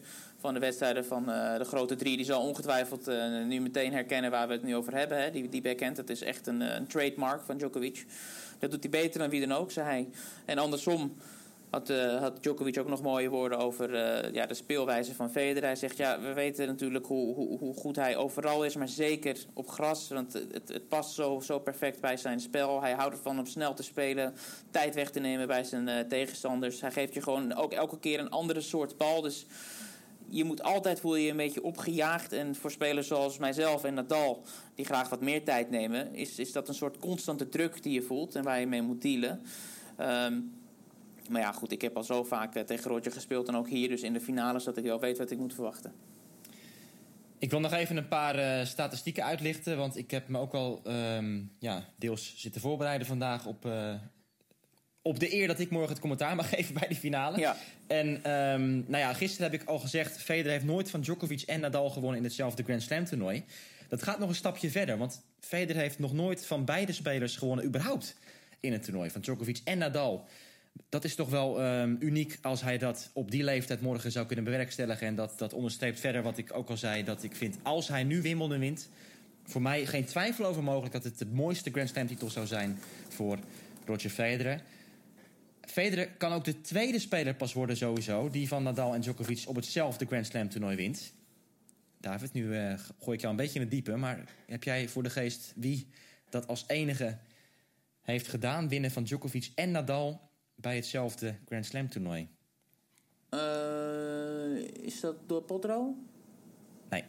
[0.46, 2.18] van de wedstrijden van eh, de grote drie...
[2.18, 3.18] die zal ongetwijfeld eh,
[3.48, 5.22] nu meteen herkennen waar we het nu over hebben.
[5.22, 5.32] Hè?
[5.32, 8.06] Die, die backhand, dat is echt een, eh, een trademark van Djokovic.
[8.60, 10.10] Dat doet hij beter dan wie dan ook, zei hij.
[10.46, 11.16] En andersom
[11.70, 13.94] had, had Djokovic ook nog mooie woorden over
[14.34, 15.64] ja, de speelwijze van Federer.
[15.64, 19.38] Hij zegt, ja, we weten natuurlijk hoe, hoe, hoe, goed hij overal is, maar zeker
[19.54, 20.08] op gras.
[20.08, 22.82] Want het, het past zo, zo perfect bij zijn spel.
[22.82, 24.36] Hij houdt ervan om snel te spelen,
[24.72, 26.82] tijd weg te nemen bij zijn tegenstanders.
[26.82, 29.22] Hij geeft je gewoon ook elke keer een andere soort bal.
[29.22, 29.46] Dus
[30.30, 32.34] je moet altijd voel je een beetje opgejaagd.
[32.34, 34.44] En voor spelers zoals mijzelf en Nadal,
[34.76, 38.02] die graag wat meer tijd nemen, is, is dat een soort constante druk die je
[38.02, 39.42] voelt en waar je mee moet dealen.
[40.00, 40.54] Um,
[41.30, 43.90] maar ja, goed, ik heb al zo vaak uh, tegen Roger gespeeld en ook hier
[43.90, 45.94] dus in de finales dat ik wel weet wat ik moet verwachten.
[47.38, 50.82] Ik wil nog even een paar uh, statistieken uitlichten, want ik heb me ook al
[50.88, 53.94] um, ja, deels zitten voorbereiden vandaag op, uh,
[55.08, 57.40] op de eer dat ik morgen het commentaar mag geven bij die finale.
[57.40, 57.58] Ja.
[57.88, 61.60] En um, nou ja, gisteren heb ik al gezegd, Federer heeft nooit van Djokovic en
[61.60, 63.44] Nadal gewonnen in hetzelfde Grand Slam toernooi.
[63.90, 67.66] Dat gaat nog een stapje verder, want Federer heeft nog nooit van beide spelers gewonnen
[67.66, 68.16] überhaupt
[68.60, 69.10] in het toernooi.
[69.10, 70.28] Van Djokovic en Nadal
[70.90, 74.46] dat is toch wel um, uniek als hij dat op die leeftijd morgen zou kunnen
[74.46, 75.08] bewerkstelligen.
[75.08, 77.04] En dat, dat onderstreept verder wat ik ook al zei.
[77.04, 78.90] Dat ik vind, als hij nu Wimbledon wint...
[79.44, 82.80] voor mij geen twijfel over mogelijk dat het de mooiste Grand Slam titel zou zijn
[83.10, 83.38] voor
[83.86, 84.62] Roger Federer.
[85.66, 88.30] Federer kan ook de tweede speler pas worden sowieso...
[88.30, 91.14] die van Nadal en Djokovic op hetzelfde Grand Slam toernooi wint.
[91.98, 93.96] David, nu uh, gooi ik jou een beetje in het diepe.
[93.96, 95.88] Maar heb jij voor de geest wie
[96.30, 97.18] dat als enige
[98.02, 98.70] heeft gedaan?
[98.70, 102.28] Winnen van Djokovic en Nadal bij hetzelfde Grand Slam toernooi?
[103.34, 105.96] Uh, is dat door Potro?
[106.90, 107.04] Nee,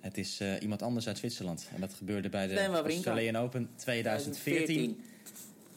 [0.00, 1.68] het is uh, iemand anders uit Zwitserland.
[1.74, 4.96] En dat gebeurde bij de Australian Open 2014.
[4.96, 5.00] 2014.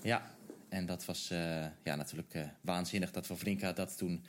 [0.02, 0.31] Ja,
[0.72, 1.40] en dat was uh,
[1.84, 4.24] ja, natuurlijk waanzinnig dat Wawrinka dat toen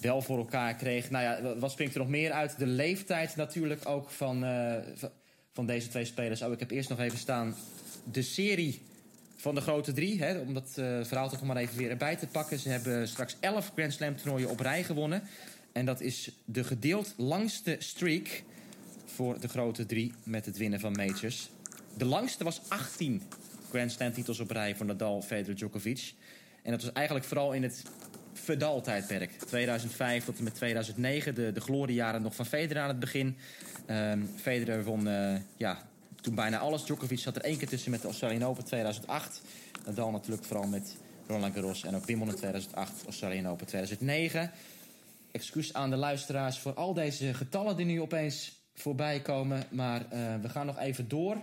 [0.00, 1.10] wel voor elkaar kreeg.
[1.10, 2.58] Nou ja, wat springt er nog meer uit?
[2.58, 4.44] De leeftijd natuurlijk ook van,
[5.52, 6.42] van deze twee spelers.
[6.42, 7.54] Oh, ik heb eerst nog even staan
[8.12, 8.80] de serie
[9.36, 10.22] van de grote drie.
[10.22, 10.70] Hè, om dat
[11.02, 12.58] verhaal toch maar even weer erbij te pakken.
[12.58, 15.22] Ze hebben straks 11 Grand Slam toernooien op rij gewonnen.
[15.72, 18.42] En dat is de gedeeld langste streak
[19.04, 21.50] voor de grote drie met het winnen van majors.
[21.96, 23.22] De langste was 18
[23.74, 26.14] Grand Slam titels op rij voor Nadal, Federer, Djokovic.
[26.62, 27.82] En dat was eigenlijk vooral in het
[28.32, 29.30] Fedal-tijdperk.
[29.30, 33.36] 2005 tot en met 2009, de, de gloriejaren nog van Federer aan het begin.
[33.90, 35.78] Um, Federer won uh, ja,
[36.20, 36.84] toen bijna alles.
[36.84, 39.42] Djokovic zat er één keer tussen met de Australian Open 2008.
[39.86, 40.96] Nadal natuurlijk vooral met
[41.26, 44.50] Roland Garros en ook Wimbledon 2008, Australian Open 2009.
[45.30, 49.64] Excuus aan de luisteraars voor al deze getallen die nu opeens voorbij komen.
[49.70, 51.36] Maar uh, we gaan nog even door.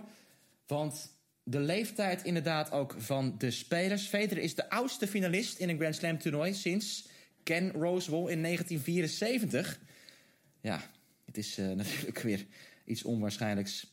[0.66, 1.10] Want
[1.42, 4.06] de leeftijd inderdaad ook van de spelers.
[4.06, 7.08] Federer is de oudste finalist in een Grand Slam toernooi sinds
[7.42, 9.78] Ken Rosewall in 1974.
[10.60, 10.80] Ja,
[11.24, 12.46] het is uh, natuurlijk weer
[12.84, 13.86] iets onwaarschijnlijks.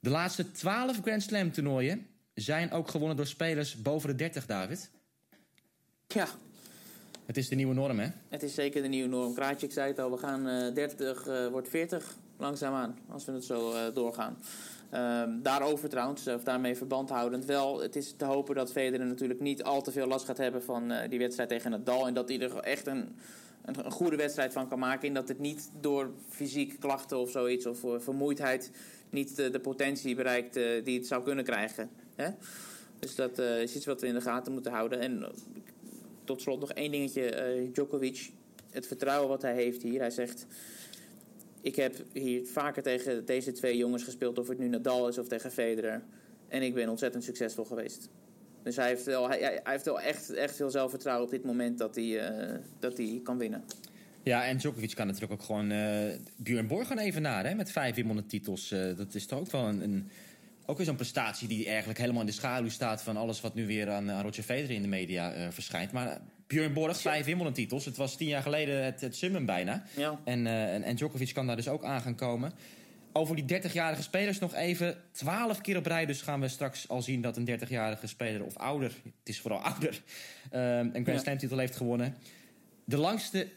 [0.00, 4.90] De laatste 12 Grand Slam toernooien zijn ook gewonnen door spelers boven de 30, David.
[6.06, 6.28] Ja.
[7.26, 8.08] Het is de nieuwe norm, hè?
[8.28, 9.36] Het is zeker de nieuwe norm.
[9.58, 13.44] ik zei het al, we gaan uh, 30, uh, wordt 40 langzaamaan, als we het
[13.44, 14.36] zo uh, doorgaan.
[14.94, 17.80] Um, daarover trouwens, of daarmee verband houdend wel.
[17.80, 20.92] Het is te hopen dat Federer natuurlijk niet al te veel last gaat hebben van
[20.92, 22.06] uh, die wedstrijd tegen Nadal.
[22.06, 23.16] En dat hij er echt een,
[23.64, 25.08] een, goede wedstrijd van kan maken.
[25.08, 28.70] En dat het niet door fysieke klachten of zoiets of uh, vermoeidheid
[29.10, 31.90] niet de, de potentie bereikt die het zou kunnen krijgen.
[32.14, 32.30] Hè?
[32.98, 35.00] Dus dat is iets wat we in de gaten moeten houden.
[35.00, 35.26] En
[36.24, 37.68] tot slot nog één dingetje.
[37.72, 38.30] Djokovic,
[38.70, 40.00] het vertrouwen wat hij heeft hier.
[40.00, 40.46] Hij zegt,
[41.62, 44.38] ik heb hier vaker tegen deze twee jongens gespeeld...
[44.38, 46.02] of het nu Nadal is of tegen Federer.
[46.48, 48.08] En ik ben ontzettend succesvol geweest.
[48.62, 51.94] Dus hij heeft wel, hij, heeft wel echt, echt veel zelfvertrouwen op dit moment dat
[51.94, 52.20] hij,
[52.78, 53.64] dat hij kan winnen.
[54.22, 57.70] Ja, en Djokovic kan natuurlijk ook gewoon uh, Björn Borg gaan even naar hè, met
[57.70, 58.72] vijf Wimbledon titels.
[58.72, 60.08] Uh, dat is toch ook wel een, een
[60.66, 63.66] ook weer zo'n prestatie die eigenlijk helemaal in de schaduw staat van alles wat nu
[63.66, 65.92] weer aan, aan Roger Federer in de media verschijnt.
[65.92, 66.20] Maar
[66.50, 67.84] Björn Borg, vijf Wimbledon titels.
[67.84, 69.84] Het was tien jaar geleden het, het summum bijna.
[69.96, 70.20] Ja.
[70.24, 72.52] En, en, en Djokovic kan daar dus ook aan gaan komen.
[73.12, 74.96] Over die 30-jarige spelers nog even.
[75.10, 78.56] Twaalf keer op rij dus gaan we straks al zien dat een 30-jarige speler of
[78.56, 80.02] ouder, het is vooral ouder,
[80.50, 82.16] een Grand Slam titel heeft gewonnen.
[82.84, 83.48] De langste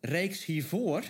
[0.00, 1.02] reeks hiervoor,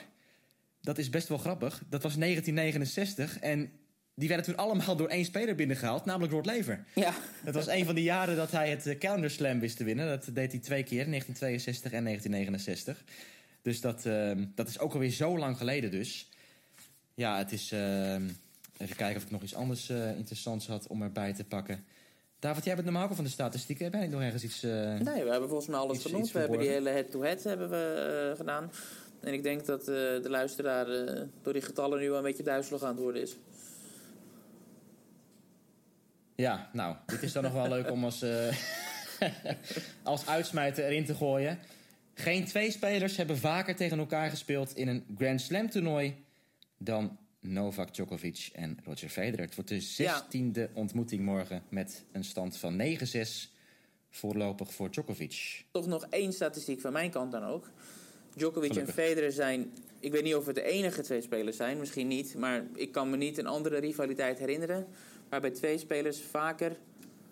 [0.81, 1.83] dat is best wel grappig.
[1.89, 3.71] Dat was 1969 en
[4.15, 6.85] die werden toen allemaal door één speler binnengehaald, namelijk Rod Lever.
[6.95, 7.15] Ja.
[7.45, 10.07] Dat was een van de jaren dat hij het Calendar Slam wist te winnen.
[10.07, 13.05] Dat deed hij twee keer, 1962 en 1969.
[13.63, 16.29] Dus dat, uh, dat is ook alweer zo lang geleden dus.
[17.15, 17.73] Ja, het is...
[17.73, 18.15] Uh,
[18.77, 21.85] even kijken of ik nog iets anders uh, interessants had om erbij te pakken.
[22.39, 23.91] David, jij bent normaal ook van de statistieken.
[23.91, 24.65] Ben ik nog ergens iets...
[24.65, 26.33] Uh, nee, we hebben volgens mij alles genoemd.
[26.33, 28.71] We hebben die hele head-to-head hebben we gedaan.
[29.21, 30.87] En ik denk dat uh, de luisteraar
[31.43, 33.37] door die getallen nu wel een beetje duizelig aan het worden is.
[36.35, 38.25] Ja, nou, dit is dan nog wel leuk om als,
[40.03, 41.59] als uitsmijter erin te gooien.
[42.15, 46.25] Geen twee spelers hebben vaker tegen elkaar gespeeld in een Grand Slam toernooi
[46.79, 49.45] dan Novak Djokovic en Roger Federer.
[49.45, 53.53] Het wordt de zestiende ontmoeting morgen met een stand van 9-6
[54.11, 55.65] voorlopig voor Djokovic.
[55.71, 57.71] Toch nog één statistiek van mijn kant dan ook.
[58.35, 58.97] Djokovic Gelukkig.
[58.97, 62.35] en Federer zijn, ik weet niet of het de enige twee spelers zijn, misschien niet,
[62.35, 64.87] maar ik kan me niet een andere rivaliteit herinneren
[65.33, 66.77] waarbij twee spelers vaker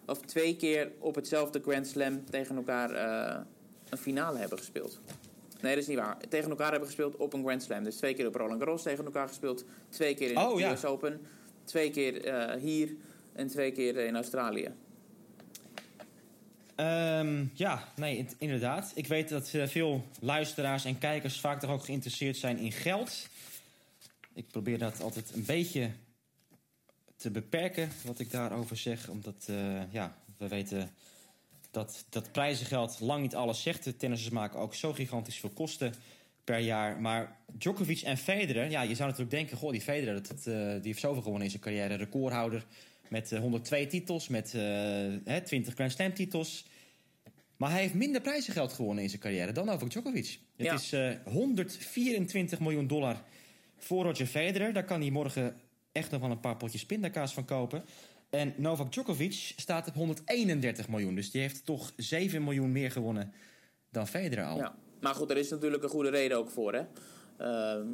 [0.07, 3.41] of twee keer op hetzelfde Grand Slam tegen elkaar eh,
[3.89, 5.01] een finale hebben gespeeld.
[5.61, 6.17] Nee, dat is niet waar.
[6.29, 7.85] Tegen elkaar hebben gespeeld op een Grand Slam.
[7.85, 9.65] Dus twee keer op Roland Garros tegen elkaar gespeeld.
[9.89, 10.73] Twee keer in Oh, de ja.
[10.73, 11.21] US Open.
[11.65, 12.95] Twee keer eh, hier
[13.33, 14.71] en twee keer in Australië.
[16.77, 18.93] Ehm, ja, nee, in- inderdaad.
[18.95, 23.27] Ik weet dat eh, veel luisteraars en kijkers vaak toch ook geïnteresseerd zijn in geld.
[24.35, 25.91] Ik probeer dat altijd een beetje
[27.21, 29.09] te beperken, wat ik daarover zeg.
[29.09, 30.91] Omdat, eh, ja, we weten
[31.71, 33.85] dat dat prijzengeld lang niet alles zegt.
[33.85, 35.95] De tennissers maken ook zo gigantisch veel kosten
[36.45, 37.01] per jaar.
[37.01, 39.57] Maar Djokovic en Federer, ja, je zou natuurlijk denken...
[39.57, 41.95] goh, die Federer, dat, dat, eh, die heeft zoveel gewonnen in zijn carrière.
[41.95, 42.67] Recordhouder
[43.09, 44.61] met eh, 102 titels, met eh,
[45.25, 46.65] hè, 20 Grand Slam titels...
[47.57, 50.39] Maar hij heeft minder prijzengeld gewonnen in zijn carrière dan Novak Djokovic.
[50.57, 50.75] Het Ja.
[50.75, 53.23] is eh, 124 miljoen dollar
[53.79, 54.73] voor Roger Federer.
[54.73, 55.57] Daar kan hij morgen
[55.93, 57.85] echt nog wel een paar potjes pindakaas van kopen.
[58.31, 61.15] En Novak Djokovic staat op 131 miljoen.
[61.15, 63.33] Dus die heeft toch 7 miljoen meer gewonnen
[63.89, 64.57] dan Federer al.
[64.57, 66.73] Ja, maar goed, er is natuurlijk een goede reden ook voor.
[66.75, 66.83] Hè?
[67.39, 67.87] Ehm,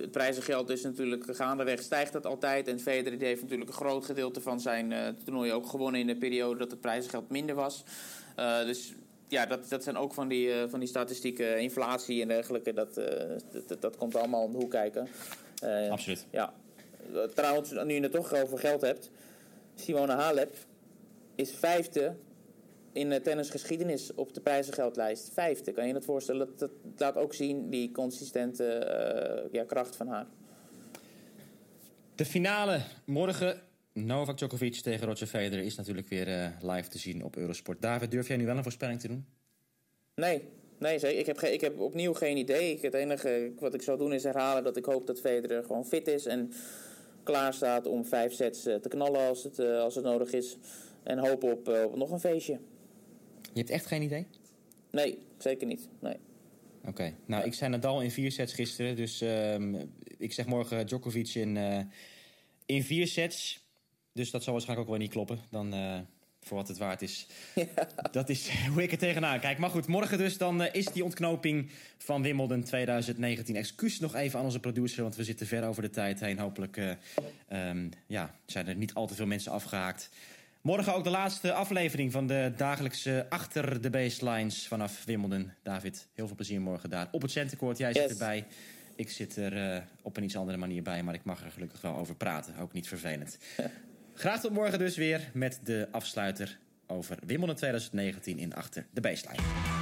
[0.00, 2.68] het prijzengeld is natuurlijk gaandeweg stijgt dat altijd.
[2.68, 6.16] En Federer heeft natuurlijk een groot gedeelte van zijn eh toernooi ook gewonnen in de
[6.16, 7.84] periode dat het prijzengeld minder was.
[8.36, 8.92] Eh, dus
[9.28, 12.72] ja, dat, dat zijn ook van die, eh, van die statistieken, inflatie en dergelijke.
[12.72, 12.94] Dat,
[13.66, 15.08] dat, dat, komt allemaal om de hoek kijken.
[15.90, 16.26] Absoluut.
[16.30, 16.54] Ja.
[17.34, 19.10] Trouwens, nu je het toch over geld hebt.
[19.74, 20.54] Simone Halep
[21.34, 22.16] is vijfde
[22.92, 25.30] in de tennisgeschiedenis op de prijzengeldlijst.
[25.32, 26.46] Vijfde, kan je dat voorstellen?
[26.46, 30.26] Dat, dat laat ook zien die consistente eh, ja, kracht van haar.
[32.14, 33.66] De finale morgen.
[33.92, 37.82] Novak Djokovic tegen Roger Federer is natuurlijk weer eh, live te zien op Eurosport.
[37.82, 39.26] David, durf jij nu wel een voorspelling te doen?
[40.14, 40.42] Nee,
[40.78, 41.18] nee zeker.
[41.18, 42.72] Ik, heb ik heb opnieuw geen idee.
[42.72, 45.86] Ik, het enige wat ik zou doen is herhalen dat ik hoop dat Federer gewoon
[45.86, 46.52] fit is en
[47.28, 50.56] klaar staat om vijf sets eh, te knallen als het, eh, als het nodig is.
[51.02, 52.58] En hoop op, eh, op nog een feestje.
[53.52, 54.26] Je hebt echt geen idee?
[54.90, 55.88] Nee, zeker niet.
[56.00, 56.16] Nee.
[56.84, 58.96] Oké, nou ik zei Nadal in vier sets gisteren.
[58.96, 59.74] Dus ehm,
[60.18, 61.56] ik zeg morgen Djokovic in,
[62.66, 63.66] in vier sets.
[64.12, 65.38] Dus dat zal waarschijnlijk ook wel niet kloppen.
[65.50, 65.74] Dan
[66.48, 67.26] voor wat het waard is.
[68.10, 69.58] Dat is hoe ik er tegenaan kijk.
[69.58, 73.56] Maar goed, morgen dus dan eh, is die ontknoping van Wimbledon 2019.
[73.56, 76.38] Excuus nog even aan onze producer, want we zitten ver over de tijd heen.
[76.38, 76.90] Hopelijk eh,
[77.48, 80.10] ehm, ja, zijn er niet al te veel mensen afgehaakt.
[80.60, 85.52] Morgen ook de laatste aflevering van de dagelijkse Achter de Baselines vanaf Wimbledon.
[85.62, 87.78] David, heel veel plezier morgen daar op het centercourt.
[87.78, 88.44] Jij zit erbij.
[88.96, 91.80] Ik zit er eh, op een iets andere manier bij, maar ik mag er gelukkig
[91.80, 92.54] wel over praten.
[92.60, 93.38] Ook niet vervelend.
[94.18, 99.77] Graag tot morgen dus weer met de afsluiter over Wimbledon 2019 in Achter de Baseline.